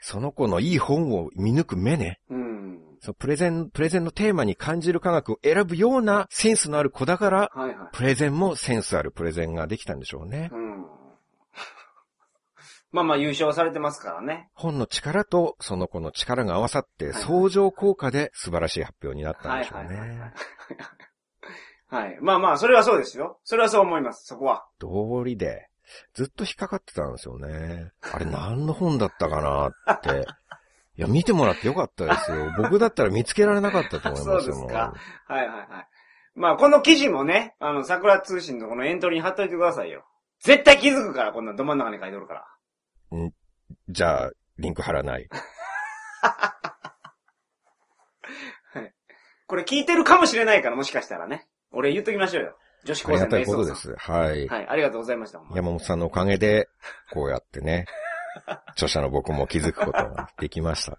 [0.00, 2.20] その子のいい本を見抜く目ね。
[2.28, 2.91] うん。
[3.02, 7.88] そう、プレゼン、プレゼンのテーマに感じる科学を選ぶようなセンスのある子だから、はいはい。
[7.92, 10.50] プレゼンもセンスあるプレゼンができたんでしょうね。
[10.52, 10.86] うん。
[12.92, 14.50] まあまあ優勝されてますからね。
[14.54, 20.34] 本の力とその子の力が合わさってはい相乗効果で素晴らしい発表になったんでしょうはいはいはいね。
[21.88, 22.18] はい。
[22.20, 23.40] まあまあ、それはそうですよ。
[23.42, 24.64] それはそう思います、そこは。
[24.78, 25.68] 道理で、
[26.14, 27.90] ずっと引っかかってたんですよね。
[28.00, 30.26] あれ何の本だったかなって。
[30.96, 32.52] いや、見てもらってよかったですよ。
[32.58, 34.40] 僕だったら見つけられなかったと思いますよ。
[34.40, 34.94] そうですか
[35.26, 35.88] はいはいはい。
[36.34, 40.04] まあ、この記事もね、あの、桜通信のこのエントリーに貼っといてくださいよ。
[40.40, 42.44] 絶対気づくから、こんなど真ん中に書いておるから。
[43.88, 45.28] じゃあ、リンク貼らな い。
[49.46, 51.46] これ聞いてるかもしれないから、もしかしたらね。
[51.72, 52.56] 俺言っときましょうよ。
[52.84, 53.94] 女子高生のありがたいことです。
[53.98, 54.48] はい。
[54.48, 55.42] はい、ありがとうございました。
[55.54, 56.68] 山本さんのおかげで、
[57.12, 57.84] こうやってね、
[58.72, 60.98] 著者の僕も気づくことができました。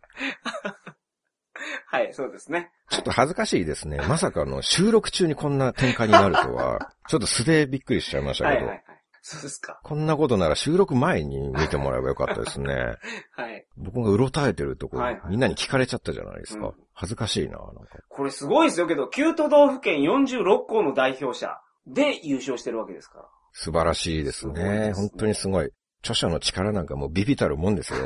[1.88, 2.72] はい、そうですね。
[2.90, 3.98] ちょっと恥ずかしいですね。
[4.08, 8.84] まさかあの収録中にこんな展開になるとは、ちょっと素でびっくりしちゃいましたけど、はいはいはい。
[9.22, 9.80] そうですか。
[9.84, 12.98] こんなことなら収録前に見てもらえばよかったですね。
[13.32, 13.66] はい。
[13.78, 16.68] 僕がうろたえてるとこ、はいはいみんなに聞かれちゃったじゃないですか。
[16.68, 17.98] うん恥ずかしいな、なんか。
[18.08, 23.26] これすごいですよけど、9都道府県46校の代表者で優勝してるわけですから。
[23.52, 24.54] 素晴らしいですね。
[24.54, 25.72] ですね本当にすごい。
[26.04, 28.00] 著者の力なんかもうビビたるもんですよ。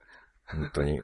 [0.46, 1.00] 本当に。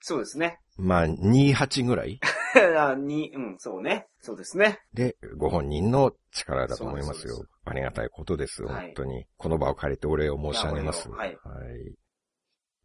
[0.00, 0.60] そうですね。
[0.76, 2.20] まあ、28ぐらい？
[2.78, 4.06] あに、うん、そうね。
[4.20, 4.80] そうですね。
[4.94, 7.58] で、ご本人の力だと思いますよそうです。
[7.64, 9.26] ありがたいことです、はい本当に。
[9.36, 11.10] この場を借りてお礼を申し上げます。
[11.10, 11.36] はい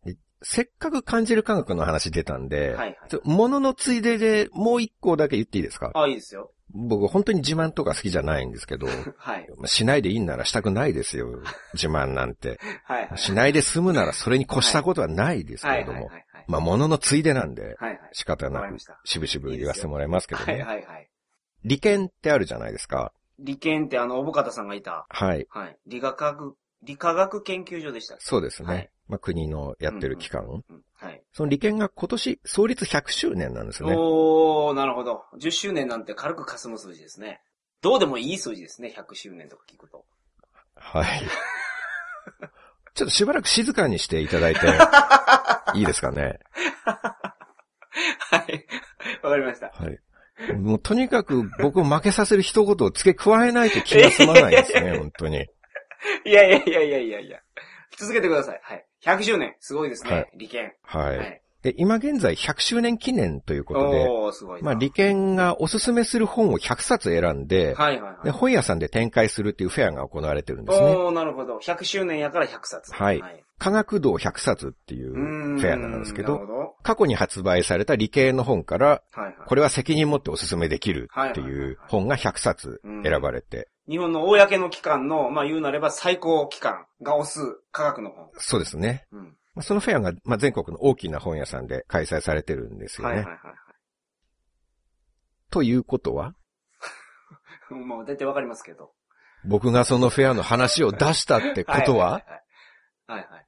[0.06, 2.98] でせっかく感じる科学の話出たんで、はいはい。
[3.10, 5.92] ちょ物のついででもう一個だけ言っていいですか？
[5.96, 6.52] あ、いいですよ。
[6.74, 9.48] 僕本当に自慢とか好きじゃないんですけど、 はい。
[9.58, 11.42] まあしないでいいんならしたくないですよ。
[11.74, 12.60] 自慢なんて。
[12.84, 13.18] はいはい。
[13.18, 16.10] しないで済むならそれに越したことはないですけれども。
[16.48, 18.00] まあ、もののついでなんで、はいはい。
[18.12, 20.64] 仕方なくし、ぶしぶ言わせてもらいますけどはいね。
[20.64, 21.10] はいはい。
[21.64, 23.14] 利権ってあるじゃないですか。
[23.40, 25.06] 理研ってあの、おぼかたさんがいた。
[25.08, 25.48] はい。
[25.50, 25.78] はい。
[25.88, 28.68] 理学学、理化学研究所でしたそうですね。
[28.68, 30.44] はいまあ、国のやってる機関。
[30.44, 30.83] うんはい。
[31.34, 33.96] その利権が今年創立100周年なんですよね。
[33.98, 35.24] おー、なるほど。
[35.40, 37.42] 10周年なんて軽く霞む数字ですね。
[37.82, 40.06] どうでもいい数字ですね、100周年とか聞くと。
[40.76, 41.22] はい。
[42.94, 44.62] ちょっとしばらく静かにしていただいて、
[45.74, 46.40] いいですかね。
[46.84, 48.68] はい。
[49.24, 49.70] わかりました。
[49.70, 50.00] はい。
[50.54, 55.48] もうとにかく僕を負けさせる一言を付け加えないと気が済まないですね、本当に。
[56.26, 57.40] いやいやいやいやいやいや。
[57.98, 58.60] 続けてください。
[58.62, 58.86] はい。
[59.06, 59.56] 100周年。
[59.60, 60.12] すごいですね。
[60.12, 60.74] はい利権。
[60.84, 61.18] はい。
[61.18, 61.42] はい。
[61.64, 64.66] で、今現在100周年記念ということで、おー、すごいな。
[64.66, 68.26] まあ、利権がおすすめする本を100冊選んで、はいはいはい。
[68.26, 70.88] で本屋さんで展開するっていうフェアが行われてるんですね。
[70.88, 71.58] おー、なるほど。
[71.60, 72.94] 100周年やから100冊。
[72.94, 73.43] はいはい。
[73.58, 76.42] 科学堂100冊っていうフェアなんですけど。
[76.84, 79.36] 過去に発売された理系の本から、はいはい。
[79.48, 87.40] これは責任持っておすすめできるってはいうはい本が100冊選ばれて、日本の公の機関の、まあ言うなれば最高機関が推す
[87.72, 88.30] 科学の本。
[88.38, 89.06] そうですね。
[89.62, 93.18] そのフェアが、まあ、全国の大きな本屋さんで開催されてるんですよね。
[93.18, 93.56] はいはいはいはい。
[95.52, 96.34] ということは、
[97.70, 98.92] まあ大体わかりますけど。
[99.46, 102.43] 僕がそのフェアの話を出したってことは、はいはいはい。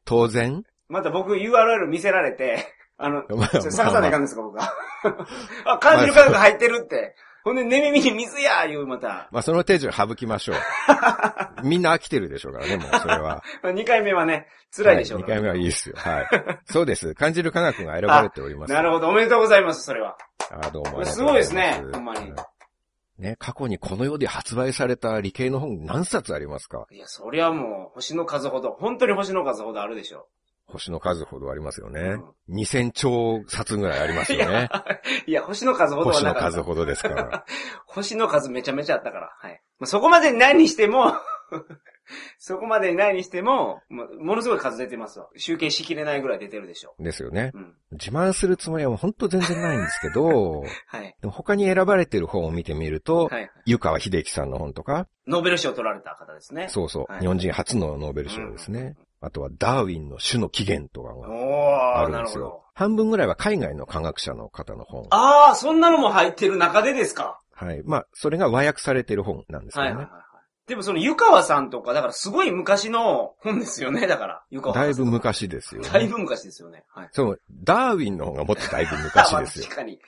[0.06, 4.72] 当然、また僕 URL 見せられて、 あの、まあそれ探さないかんですか、僕は。
[5.66, 7.16] あ、漢字の科学入ってるって。
[7.44, 9.28] ほんで、寝耳に水や言う、また。
[9.32, 10.56] まあ、その手順省きましょう。
[11.64, 13.44] みんな飽きてるでしょうからね、もうそれは。
[13.64, 15.96] 2回目はね、辛いでしょう2から、回目はいいですよ。
[15.98, 16.28] はい。
[16.66, 17.14] そうです。
[17.14, 18.74] 感じる科学が選ばれております。
[18.74, 20.18] なるほど、おめでとうございます、それは。
[20.52, 22.32] あどうもありがとうござますすごいですねほんまに
[23.18, 26.86] ね、過去にこの世で発売された理系の本何冊ありますか？
[26.92, 30.28] いや、そりゃもう、星の数ほど、本当に星の数ほどあるでしょ
[30.68, 32.02] 星の数ほどありますよね。
[32.02, 32.24] うん
[32.58, 34.70] 2000兆冊ぐらいありますよね。
[35.28, 35.30] う。
[35.30, 36.52] いや、星の数ほどは星のなかった。
[36.52, 37.46] 数ほどですから。
[37.88, 39.36] 星の数めちゃめちゃあったから。
[39.40, 39.62] はい。
[39.80, 41.14] まあ、そこまでにないにしても、
[42.38, 45.28] そこまでにないにしても、もものすごい数出てますわ。
[45.36, 47.52] 集計しきれないぐらい出てるでしょですよね。
[47.54, 47.58] う。
[47.58, 47.74] うん。
[47.94, 51.16] 自慢するつもりはもう本当全然ないんですけど、 はい。
[51.22, 53.50] でも他に選ばれてる本を見てみると、はい。
[53.66, 56.68] 湯川秀樹さんの本とか、ノーベル賞を取られた方ですね。
[56.70, 58.96] そうそう、はい日本人初のノーベル賞ですね。
[59.22, 62.64] あとはダーウィンの種の起源とかおがー、あるんですよ。
[62.76, 65.08] 半分ぐらいは海外の科学者の方の本。
[65.10, 67.82] あー、そんなのも入ってる中でですかはい。
[67.86, 69.92] まあ、それが和訳されてる本なんですよね。
[69.92, 70.25] はいはいはいはい。
[70.68, 74.44] でもその湯川さんとか、だからすごい昔の本ですよね、だから。
[74.50, 75.90] 湯川さんだいぶ昔ですよ、ね。
[75.90, 76.84] だいぶ昔ですよね。
[76.90, 77.10] はい。
[77.12, 79.76] そう、ダーウィンの方がもっとだいぶ昔ですよまあ。
[79.76, 80.00] 確かに。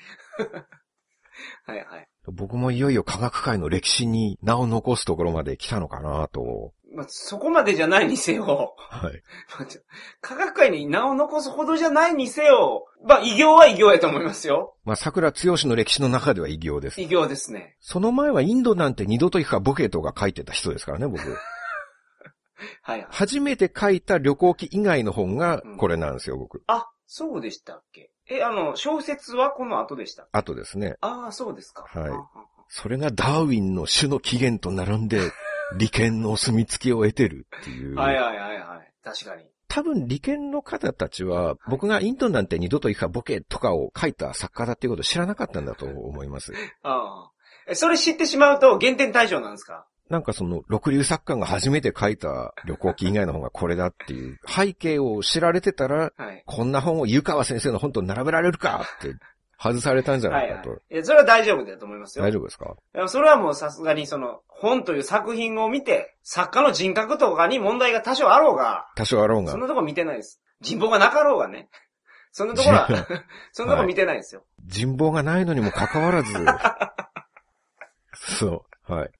[1.65, 2.07] はいはい。
[2.25, 6.73] 僕もいよいよ科学界の歴史に名を残すところまで来たのかなと。
[6.97, 8.75] まあ、そこまでじゃないにせよ。
[8.89, 9.21] はい。
[10.19, 12.87] 科学界に名を残すほどじゃないにせよ。
[13.05, 14.75] まあ、異業は異業やと思いますよ。
[14.83, 16.99] まあ、桜剛の歴史の中では異業です。
[16.99, 17.77] 異業ですね。
[17.81, 21.21] その前はインドなんて二度と行くかボケートが書いてた人ですからね、僕。
[22.81, 23.07] はいはい。
[23.11, 26.63] 初めて書いた旅行記以外の本がこれなんですよ、僕。
[26.65, 28.09] あ、そうでしたっけ？
[28.27, 30.27] え、あの、小説はこの後でした。
[30.31, 31.85] あとですね、ああ、そうですか。
[31.87, 35.31] はいそれがダーウィンの種の起源と並んで、
[35.77, 37.95] 利権のお墨付きを得てるっていう。
[37.95, 38.93] はいはいはいはい。
[39.03, 39.43] 確かに。
[39.69, 46.53] 多分利権の方たちは、僕がインドなんて二度と行くかボケとかを書いた作家だっていうことを知らなかったんだと思います。
[46.83, 47.31] ああ。
[47.67, 49.85] え、それ知ってしまうと減点対象なんですか？
[50.09, 56.43] なんかその、六流作家が初めて書いた旅行記以外の本がこれだっていう背景を知られてたら、はい。
[56.45, 59.13] こんな本を湯川先生の本と並べられるかって
[59.59, 60.81] 外されたんじゃなはいいはいかと。。
[60.91, 62.25] いや、それは大丈夫だと思いますよ。
[62.25, 62.75] 大丈夫ですか？
[63.07, 69.61] それはもうさすがにその、本という作品を見て、作家の人格とかに問題が多少あろうが、多少あろうがそん。
[69.61, 70.41] なとこ見てないです。
[70.61, 71.69] 人望がなかろうがね。
[72.31, 72.87] そんなところは、
[73.51, 74.45] そんなとこ見てないですよ。
[74.65, 76.33] 人望がないのにもかかわらず、
[78.13, 79.11] そう、はい。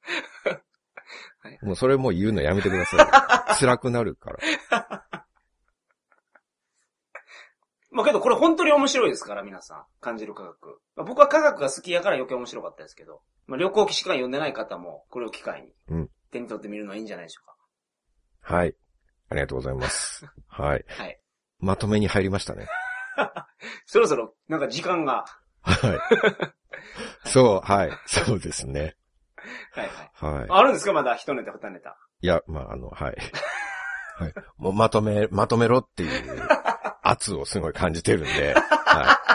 [1.42, 3.56] はいもうそれもう言うのやめてください。
[3.60, 5.27] 辛くなるから。
[7.98, 9.84] まあけどこれ本当に面白いですから、皆さん。
[10.00, 10.80] 感じる科学。
[10.96, 18.76] まあ、僕は科学が好きやから余計面白かったですけど、まあ旅行記しか読んでない方も、これを機会にうん、手に取ってみるのはいいんじゃないでしょうはい。
[19.30, 20.26] ありがとうございます。
[20.48, 20.84] はい。
[20.84, 21.04] か。
[21.04, 21.20] はい。
[21.60, 22.68] まとめに入りましたね。
[23.88, 25.26] そろそろ、なんか時間が、
[25.62, 25.74] は
[27.26, 27.28] い。
[27.28, 27.92] そう、はい。
[28.06, 28.96] そうですね。
[29.74, 29.88] はい
[30.22, 30.38] はい。
[30.40, 30.48] はい。
[30.50, 30.94] あるんですか？
[30.94, 31.98] まだ一ネタ二ネタ。
[32.22, 33.18] いや、まあ、あの、はい。
[34.20, 34.34] はい。
[34.58, 36.48] もうまとめ、まとめろっていう
[37.10, 38.54] 圧をすごい感じてるんで、
[38.86, 39.28] はい。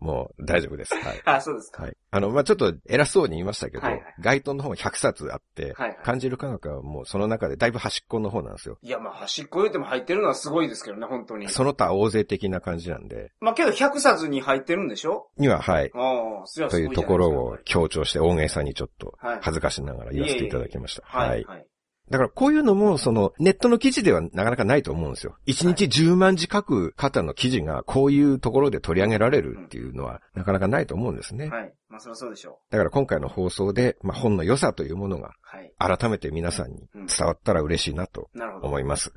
[0.00, 0.94] もう大丈夫です。
[0.94, 1.22] はい。
[1.26, 1.82] あ、そうですか。
[1.82, 8.78] はいあの、まあ、ちょっと偉そうに言いましたけど、はいはい該当の本100冊あって、はいはい感じる科学はもうその中でだいぶ端っこの方なんですよ。
[8.82, 11.48] いや、まあ、端っこ言うても入ってるのはすごいですけどね、本当に。
[11.48, 15.28] その他大勢的な感じなんで、まあ、けど100冊に入ってるんでしょ？
[15.36, 21.02] には、はい、ああ、すごいじゃないですかというところを強調して大げさにちょっとはい恥ずかしながら言わせていただきました。
[21.06, 21.28] はい。
[21.28, 21.44] はい。
[21.44, 21.66] はい。
[22.10, 25.36] だからこういうのも、その、ネットの記事ではなかなかないと思うんですよ。
[25.46, 31.48] 1日10万字書く方の記事がこういうところで取り上げられるっていうのはなかなかないと思うんですね。
[31.48, 31.72] はい。
[31.88, 35.34] まあ、それはそうでしょだから今回の放送で、まあ、本の良さというものが。
[35.78, 38.68] 改めて皆さんに伝わったら嬉しいなとなるほど。
[38.68, 39.12] 思います。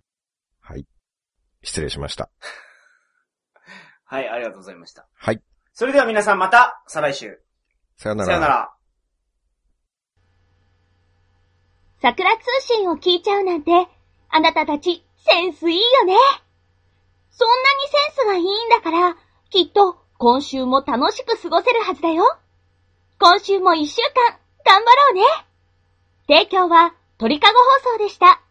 [0.61, 0.87] はい。
[1.61, 2.29] 失礼しました。
[4.05, 5.07] はい、ありがとうございました。
[5.15, 5.41] はい。
[5.73, 7.41] それでは皆さんまた、再来週。
[7.97, 8.27] さよなら。
[8.27, 8.73] さよなら。
[12.03, 13.71] 桜通信を聞いちゃうなんて、
[14.27, 16.13] あなたたちセンスいいよね。
[17.31, 19.15] そんなにセンスがいいんだから、
[19.49, 22.25] きっと今週も楽しく過ごせるはずだよ。
[23.19, 25.21] 今週も一週間頑張ろうね。
[26.27, 28.42] 提供は鳥かご放送でした。